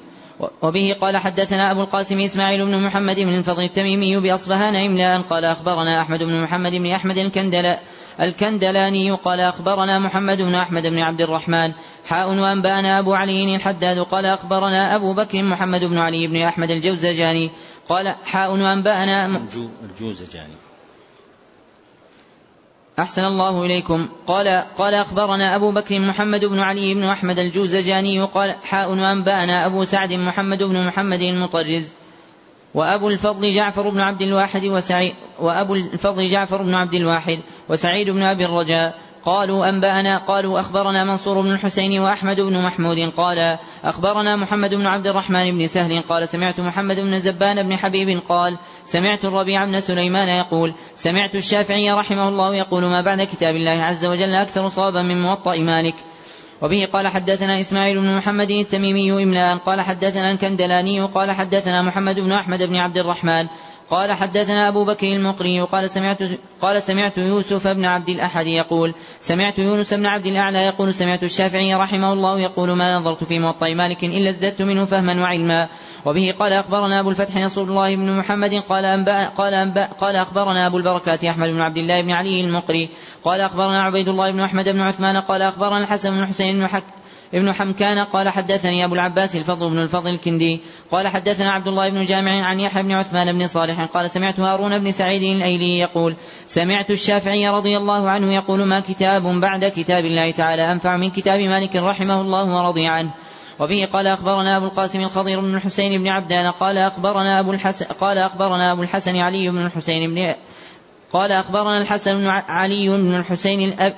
[0.63, 6.03] وبه قال حدثنا أبو القاسم إسماعيل بن محمد بن الفضل التميمي بأصبهان إملاء قال أخبرنا
[6.03, 7.77] أحمد بن محمد بن أحمد الكندل
[8.21, 11.73] الكندلاني قال أخبرنا محمد بن أحمد بن عبد الرحمن.
[12.09, 17.51] حاء وأنبأنا أبو علي الحداد قال أخبرنا أبو بكر محمد بن علي بن أحمد الجوزجاني.
[17.89, 19.41] قال حاء وأنبأنا
[19.83, 20.68] الجوزجاني.
[22.99, 24.09] أحسن الله إليكم.
[24.27, 29.85] قال قال أخبرنا أبو بكر محمد بن علي بن أحمد الجوزجاني قال حاء وأنبأنا أبو
[29.85, 31.93] سعد محمد بن محمد المطرز
[32.75, 37.39] وأبو الفضل جعفر بن عبد الواحد وسعيد وأبو الفضل جعفر بن عبد الواحد
[37.69, 43.59] وسعيد بن أبي الرجاء قالوا أنبأنا قالوا أخبرنا منصور بن الحسين وأحمد بن محمود قال
[43.85, 48.59] أخبرنا محمد بن عبد الرحمن بن سهل قال سمعت محمد بن زبان بن حبيب قال
[48.85, 54.05] سمعت الربيع بن سليمان يقول سمعت الشافعي رحمه الله يقول ما بعد كتاب الله عز
[54.05, 55.95] وجل أكثر صوابا من موطأ مالك.
[56.63, 62.33] وبه قال حدثنا إسماعيل بن محمد التميمي إملاء قال حدثنا الكندلاني قال حدثنا محمد بن
[62.33, 63.47] أحمد بن عبد الرحمن.
[63.91, 66.19] قال حدثنا أبو بكر المقري قال سمعت
[66.63, 71.75] قال سمعت يوسف بن عبد الأحد يقول سمعت يونس بن عبد الأعلى يقول سمعت الشافعي
[71.75, 75.69] رحمه الله يقول ما نظرت في موطأ مالك إلا ازددت منه فهما وعلما.
[76.05, 80.67] وبه قال أخبرنا أبو الفتح نصر الله بن محمد قال أنبأ قال أنبأ قال أخبرنا
[80.67, 82.91] أبو البركات أحمد بن عبد الله بن علي المقري
[83.25, 86.85] قال أخبرنا عبيد الله بن أحمد بن عثمان قال أخبرنا الحسن بن حسين بن حك
[87.35, 90.61] ابن حمكان قال حدثني أبو العباس الفضل بن الفضل الكندي
[90.91, 94.79] قال حدثنا عبد الله بن جامع عن يحيى بن عثمان بن صالح قال سمعت هارون
[94.79, 96.17] بن سعيد الأيلي يقول
[96.47, 101.41] سمعت الشافعي رضي الله عنه يقول ما كتاب بعد كتاب الله تعالى أنفع من كتاب
[101.41, 103.11] مالك رحمه الله ورضي عنه.
[103.61, 108.19] وبه قال أخبرنا أبو القاسم الخضير بن الحسين بن عبدان قال أخبرنا أبو الحسن قال
[108.19, 110.35] أخبرنا أبو الحسن علي بن الحسين بن
[111.13, 113.95] قال أخبرنا الحسن بن علي بن الحسين الأب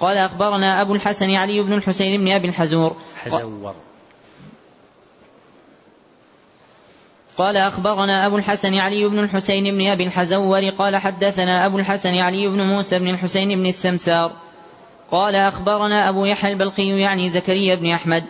[0.00, 2.96] قال أخبرنا أبو الحسن علي بن الحسين بن أبي الحزور.
[3.16, 3.74] حزور.
[7.36, 10.68] قال أخبرنا أبو الحسن علي بن الحسين بن أبي الحزور.
[10.70, 14.32] قال حدثنا أبو الحسن علي بن موسى بن الحسين بن السمسار.
[15.10, 18.24] قال أخبرنا أبو يحيى البلقي يعني زكريا بن أحمد.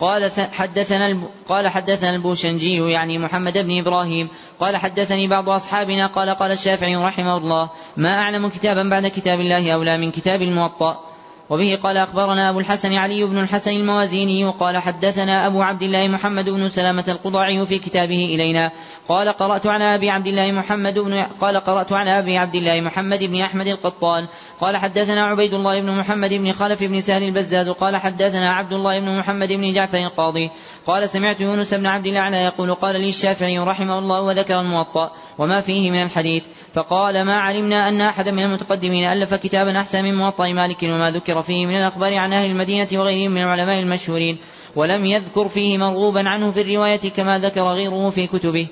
[0.00, 4.28] قال حدثنا قال حدثنا البوشنجي يعني محمد بن إبراهيم
[4.60, 9.74] قال حدثني بعض أصحابنا قال قال الشافعي رحمه الله ما أعلم كتابا بعد كتاب الله
[9.74, 11.17] اولى من كتاب الموطأ
[11.50, 16.44] وبه قال أخبرنا أبو الحسن علي بن الحسن الموازيني قال حدثنا أبو عبد الله محمد
[16.44, 18.72] بن سلامة القضاعي في كتابه إلينا.
[19.08, 23.24] قال قرأت على أبي عبد الله محمد بن قال قرأت على أبي عبد الله محمد
[23.24, 24.28] بن أحمد القطان.
[24.60, 27.68] قال حدثنا عبيد الله بن محمد بن خلف بن سهل البزاز.
[27.68, 30.50] قال حدثنا عبد الله بن محمد بن جعفر القاضي.
[30.88, 35.60] قال سمعت يونس بن عبد الله يقول قال لي الشافعي رحمه الله وذكر الموطأ وما
[35.60, 36.44] فيه من الحديث.
[36.74, 41.42] فقال ما علمنا أن أحدا من المتقدمين ألف كتابا أحسن من موطأ مالك وما ذكر
[41.42, 44.38] فيه من الأخبار عن أهل المدينة وغيرهم من العلماء المشهورين
[44.76, 48.66] ولم يذكر فيه مرغوبا عنه في الرواية كما ذكر غيره في كتبه.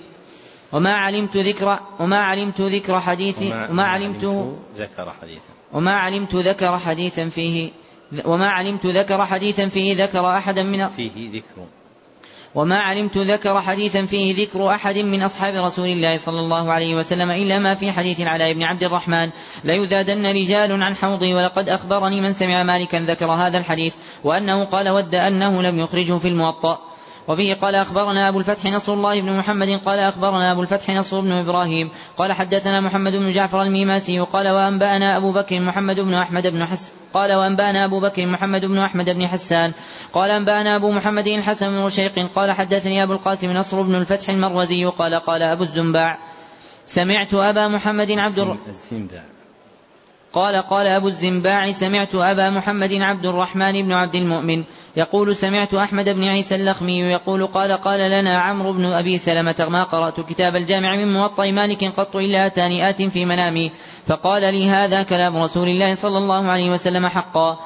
[0.73, 4.25] وما علمت ذكر وما علمت ذكر حديث وما, وما علمت
[4.77, 5.41] ذكر حديثا.
[5.73, 7.71] وما علمت ذكر حديثا فيه
[8.25, 11.67] وما علمت ذكر حديثا فيه ذكر أحدا من فيه ذكر.
[12.57, 17.31] وما علمت ذكر حديثا فيه ذكر أحد من أصحاب رسول الله صلى الله عليه وسلم
[17.31, 19.31] إلا ما في حديث العلاء بن عبد الرحمن.
[19.65, 23.95] ليذادن رجال عن حوضي ولقد أخبرني من سمع مالكا ذكر هذا الحديث
[24.25, 26.96] وأنه قال ود أنه لم يخرجه في الموطأ.
[27.29, 31.33] وبه قال أخبرنا أبو الفتح نصر الله بن محمد قال أخبرنا أبو الفتح نصر بن
[31.33, 36.65] إبراهيم قال حدثنا محمد بن جعفر الميماسي قال وأنبأنا أبو بكر محمد بن أحمد بن
[36.65, 39.73] حس قال وأنبأنا أبو بكر محمد بن أحمد بن حسان
[40.13, 44.85] قال أنبأنا أبو محمد الحسن بن رشيق قال حدثني أبو القاسم نصر بن الفتح المروزي
[44.85, 46.19] قال قال أبو الزنباع
[46.87, 49.36] سمعت أبا محمد عبد الزنباع
[50.37, 54.65] قال قال أبو الزنباع سمعت أبا محمد عبد الرحمن بن عبد المؤمن
[54.97, 59.85] يقول سمعت أحمد بن عيسى اللخمي يقول قال قال لنا عمرو بن أبي سلمة ما
[59.85, 63.73] قرأت كتاب الجامع من موطأ مالك قط إلا أتاني آت في منامي
[64.07, 67.59] فقال لي هذا كلام رسول الله صلى الله عليه وسلم حقا.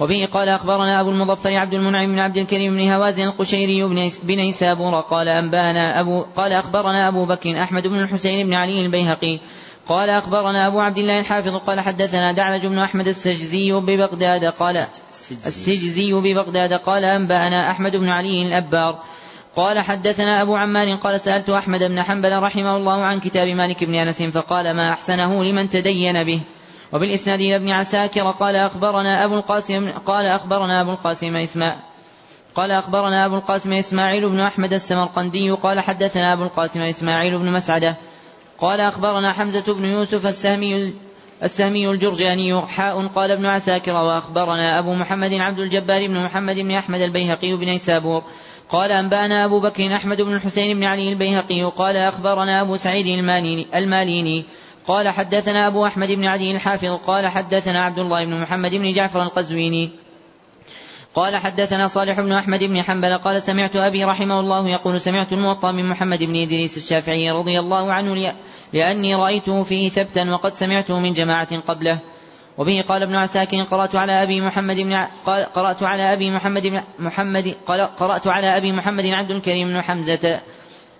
[0.00, 3.84] وبه قال أخبرنا أبو المظفر عبد المنعم بن عبد الكريم بن هوازن القشيري
[4.22, 9.40] بن نيسابور قال أنبانا أبو قال أخبرنا أبو بكر أحمد بن الحسين بن علي البيهقي
[9.88, 14.86] قال أخبرنا أبو عبد الله الحافظ قال حدثنا دعلج بن أحمد السجزي ببغداد قال
[15.30, 18.98] السجزي ببغداد قال أنبأنا أحمد بن علي الأبار
[19.56, 23.94] قال حدثنا أبو عمار قال سألت أحمد بن حنبل رحمه الله عن كتاب مالك بن
[23.94, 26.40] أنس فقال ما أحسنه لمن تدين به
[26.92, 31.78] وبالإسناد إلى ابن عساكر قال أخبرنا أبو القاسم قال أخبرنا أبو القاسم إسماعيل
[32.54, 37.96] قال أخبرنا أبو القاسم إسماعيل بن أحمد السمرقندي قال حدثنا أبو القاسم إسماعيل بن مسعدة
[38.58, 40.92] قال أخبرنا حمزة بن يوسف السهمي
[41.42, 47.00] السهمي الجرجاني حاء قال ابن عساكر وأخبرنا أبو محمد عبد الجبار بن محمد بن أحمد
[47.00, 48.22] البيهقي بن نيسابور.
[48.70, 53.06] قال أنبأنا أبو بكر أحمد بن الحسين بن علي البيهقي قال أخبرنا أبو سعيد
[53.74, 54.44] الماليني.
[54.86, 59.22] قال حدثنا أبو أحمد بن عدي الحافظ قال حدثنا عبد الله بن محمد بن جعفر
[59.22, 59.90] القزويني.
[61.14, 65.72] قال حدثنا صالح بن أحمد بن حنبل قال سمعت أبي رحمه الله يقول سمعت الموطأ
[65.72, 68.32] من محمد بن إدريس الشافعي رضي الله عنه
[68.72, 71.98] لأني رأيته فيه ثبتا وقد سمعته من جماعة قبله.
[72.58, 75.06] وبه قال ابن عساكر قرأت على أبي محمد بن
[75.54, 77.54] قرأت على أبي محمد بن محمد
[77.98, 80.40] قرأت على أبي محمد عبد الكريم بن حمزة.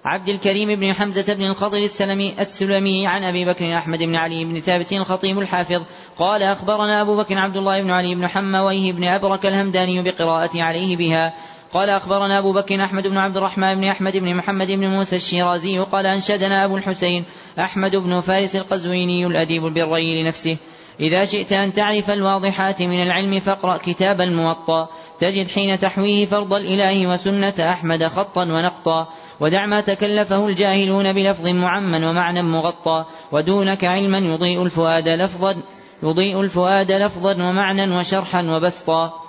[0.05, 4.61] عبد الكريم بن حمزة بن الخضر السلمي السلمي عن أبي بكر أحمد بن علي بن
[4.61, 5.83] ثابت الخطيب الحافظ
[6.19, 10.97] قال أخبرنا أبو بكر عبد الله بن علي بن حمويه بن أبرك الهمداني بقراءة عليه
[10.97, 11.35] بها.
[11.73, 15.79] قال أخبرنا أبو بكر أحمد بن عبد الرحمن بن أحمد بن محمد بن موسى الشيرازي
[15.79, 17.25] قال أنشدنا أبو الحسين
[17.59, 20.57] أحمد بن فارس القزويني الأديب البري لنفسه.
[21.01, 24.89] إذا شئت أن تعرف الواضحات من العلم فاقرأ كتاب الموطأ.
[25.21, 29.09] تجد حين تحويه فرض الإله وسنة أحمد خطا ونقطا.
[29.41, 35.57] ودع ما تكلفه الجاهلون بلفظ معمى ومعنى مغطى ودونك علما يضيء الفؤاد لفظا
[36.03, 39.21] يضيء الفؤاد لفظا ومعنى وشرحا وبسطا.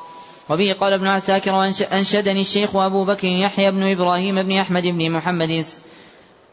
[0.49, 5.65] وبه قال ابن عساكر أنشدني الشيخ أبو بكر يحيى بن إبراهيم بن أحمد بن محمد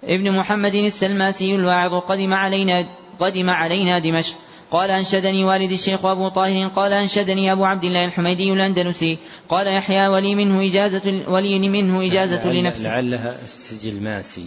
[0.04, 2.88] ابن محمد السلماسي الواعظ قدم علينا
[3.20, 4.34] قدم علينا دمشق.
[4.72, 9.18] قال أنشدني والدي الشيخ أبو طاهر قال أنشدني أبو عبد الله الحميدي الأندلسي
[9.48, 14.46] قال يحيى ولي منه إجازة ولي منه إجازة لعل لنفسه لعلها السجلماسي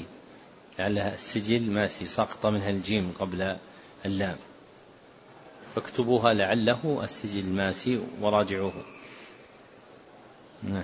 [0.80, 3.56] لعلها السجلماسي سقط منها الجيم قبل
[4.06, 4.36] اللام.
[5.76, 8.74] فاكتبوها لعله السجلماسي وراجعوه.
[10.64, 10.84] نعم.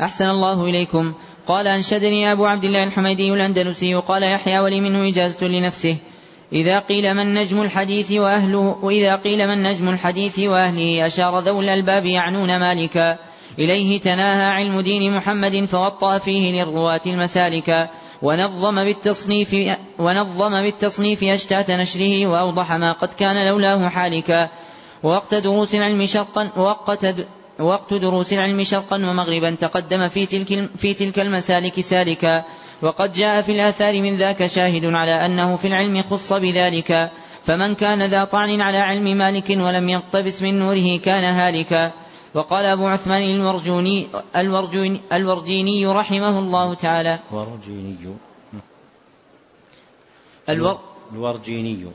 [0.00, 1.14] أحسن الله إليكم.
[1.46, 5.96] قال أنشدني أبو عبد الله الحميدي الأندلسي قال يحيى ولي منه إجازة لنفسه.
[6.52, 12.04] إذا قيل من نجم الحديث وأهله وإذا قيل من نجم الحديث وأهله أشار ذو الألباب
[12.06, 13.18] يعنون مالكا.
[13.58, 17.90] إليه تناهى علم دين محمد فوطأ فيه للرواة المسالك
[18.22, 19.56] ونظم بالتصنيف
[19.98, 24.48] ونظم بالتصنيف أشتات نشره وأوضح ما قد كان لولاه حالكا.
[25.02, 27.06] ووقت دروس العلم شرقا ووقت
[27.58, 32.44] وقت دروس العلم شرقا ومغربا تقدم في تلك في تلك المسالك سالكا.
[32.82, 37.10] وقد جاء في الآثار من ذاك شاهد على أنه في العلم خص بذلك
[37.44, 41.92] فمن كان ذا طعن على علم مالك ولم يقتبس من نوره كان هالكا.
[42.34, 47.18] وقال أبو عثمان الورجوني الورجوني, الورجيني رحمه الله تعالى.
[47.32, 47.96] ورجيني
[50.48, 50.78] الور
[51.12, 51.86] الورجيني.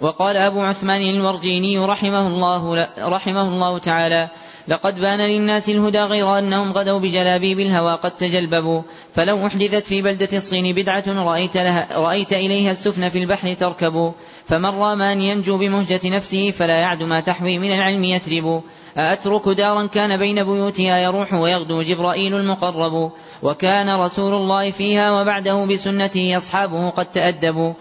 [0.00, 4.28] وقال أبو عثمان الورجيني رحمه الله رحمه الله تعالى
[4.70, 8.82] لقد بان للناس الهدى غير أنهم غدوا بجلابيب الهوى قد تجلببوا.
[9.14, 14.12] فلو أحدثت في بلدة الصين بدعة رأيت, لها رأيت إليها السفن في البحر تركب
[14.46, 18.62] فمن رام أن ينجو بمهجة نفسه فلا يعد ما تحوي من العلم يثرب.
[18.96, 23.12] أأترك دارا كان بين بيوتها يروح ويغدو جبرائيل المقرب.
[23.42, 27.72] وكان رسول الله فيها وبعده بسنته أصحابه قد تأدبوا.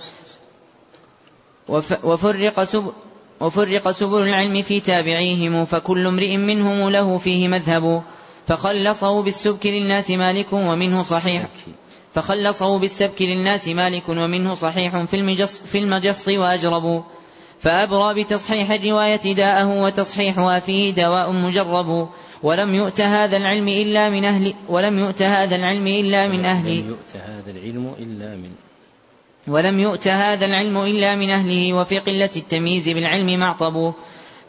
[2.03, 2.91] وفرق سبل
[3.41, 8.03] وفرق سبل العلم في تابعيهم فكل امرئ منهم له فيه مذهب.
[8.47, 11.47] فخلصه بالسبك للناس مالك ومنه صحيح.
[12.13, 17.03] فخلصه بالسبك للناس مالك ومنه صحيح في المجص, في المجص وأجرب.
[17.59, 22.09] فأبرى بتصحيح الرواية داءه وتصحيحها فيه دواء مجرب.
[22.43, 26.89] ولم يؤت هذا العلم إلا من أهل ولم يؤت هذا العلم إلا من أهل ولم
[26.89, 28.68] يؤت هذا العلم إلا من
[29.49, 33.93] ولم يؤت هذا العلم إلا من أهله وفي قلة التمييز بالعلم معطب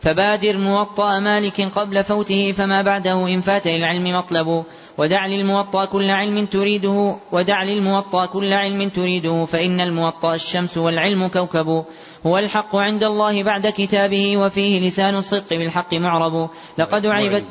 [0.00, 4.64] فبادر موطأ مالك قبل فوته فما بعده إن فات العلم مطلب
[4.98, 11.84] ودع للموطأ كل علم تريده ودع للموطأ كل علم تريده فإن الموطأ الشمس والعلم كوكب
[12.26, 17.44] هو الحق عند الله بعد كتابه وفيه لسان الصدق بالحق معرب لقد أعربت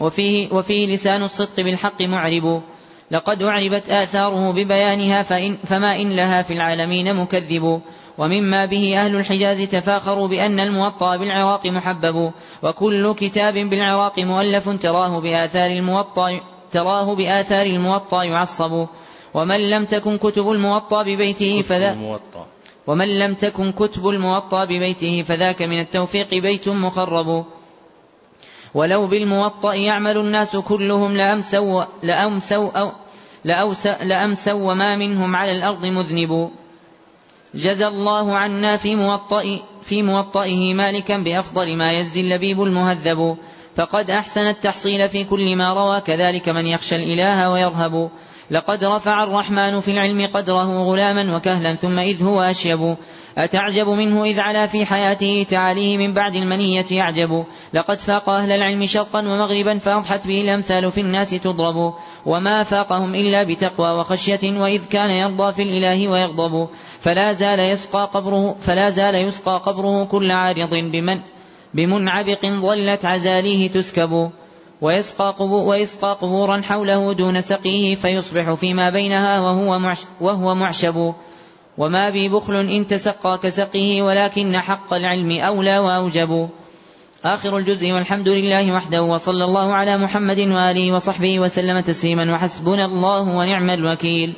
[0.00, 2.62] وفيه, وفيه لسان الصدق بالحق معرب
[3.10, 7.80] لقد أعربت آثاره ببيانها فإن فما إن لها في العالمين مكذب.
[8.18, 12.32] ومما به أهل الحجاز تفاخروا بأن الموطأ بالعراق محبب.
[12.62, 16.40] وكل كتاب بالعراق مؤلف تراه بآثار الموطأ
[16.72, 18.86] تراه بآثار الموطأ يعصب.
[19.34, 21.96] ومن لم تكن كتب الموطأ ببيته فذا
[22.86, 27.44] ومن لم تكن كتب الموطأ ببيته فذاك من التوفيق بيت مخرب.
[28.74, 32.92] ولو بالموطأ يعمل الناس كلهم لأمسوا لأمسوا أو
[34.02, 36.50] لأمسوا وما منهم على الأرض مذنب.
[37.54, 43.36] جزى الله عنا في موطئ في موطئه مالكا بأفضل ما يزي اللبيب المهذب.
[43.76, 48.10] فقد أحسن التحصيل في كل ما روى كذلك من يخشى الإله ويرهب.
[48.50, 52.96] لقد رفع الرحمن في العلم قدره غلاما وكهلا ثم إذ هو أشيب.
[53.38, 57.44] أتعجب منه إذ علا في حياته تعاليه من بعد المنية يعجب.
[57.74, 61.94] لقد فاق أهل العلم شرقا ومغربا فأضحت به الأمثال في الناس تضرب.
[62.26, 66.68] وما فاقهم إلا بتقوى وخشية وإذ كان يرضى في الإله ويغضب.
[67.00, 71.20] فلا زال يسقى قبره فلا زال يسقى قبره كل عارض بمن
[71.74, 74.30] بمنعبق ظلت عزاليه تسكب.
[74.80, 81.12] ويسقى, ويسقى قبورا حوله دون سقيه فيصبح فيما بينها وهو, معش وهو معشب.
[81.78, 86.48] وما بي بخل إن تسقى كسقيه ولكن حق العلم أولى وأوجب.
[87.24, 93.20] آخر الجزء والحمد لله وحده وصلى الله على محمد وآله وصحبه وسلم تسليما وحسبنا الله
[93.20, 94.34] ونعم الوكيل.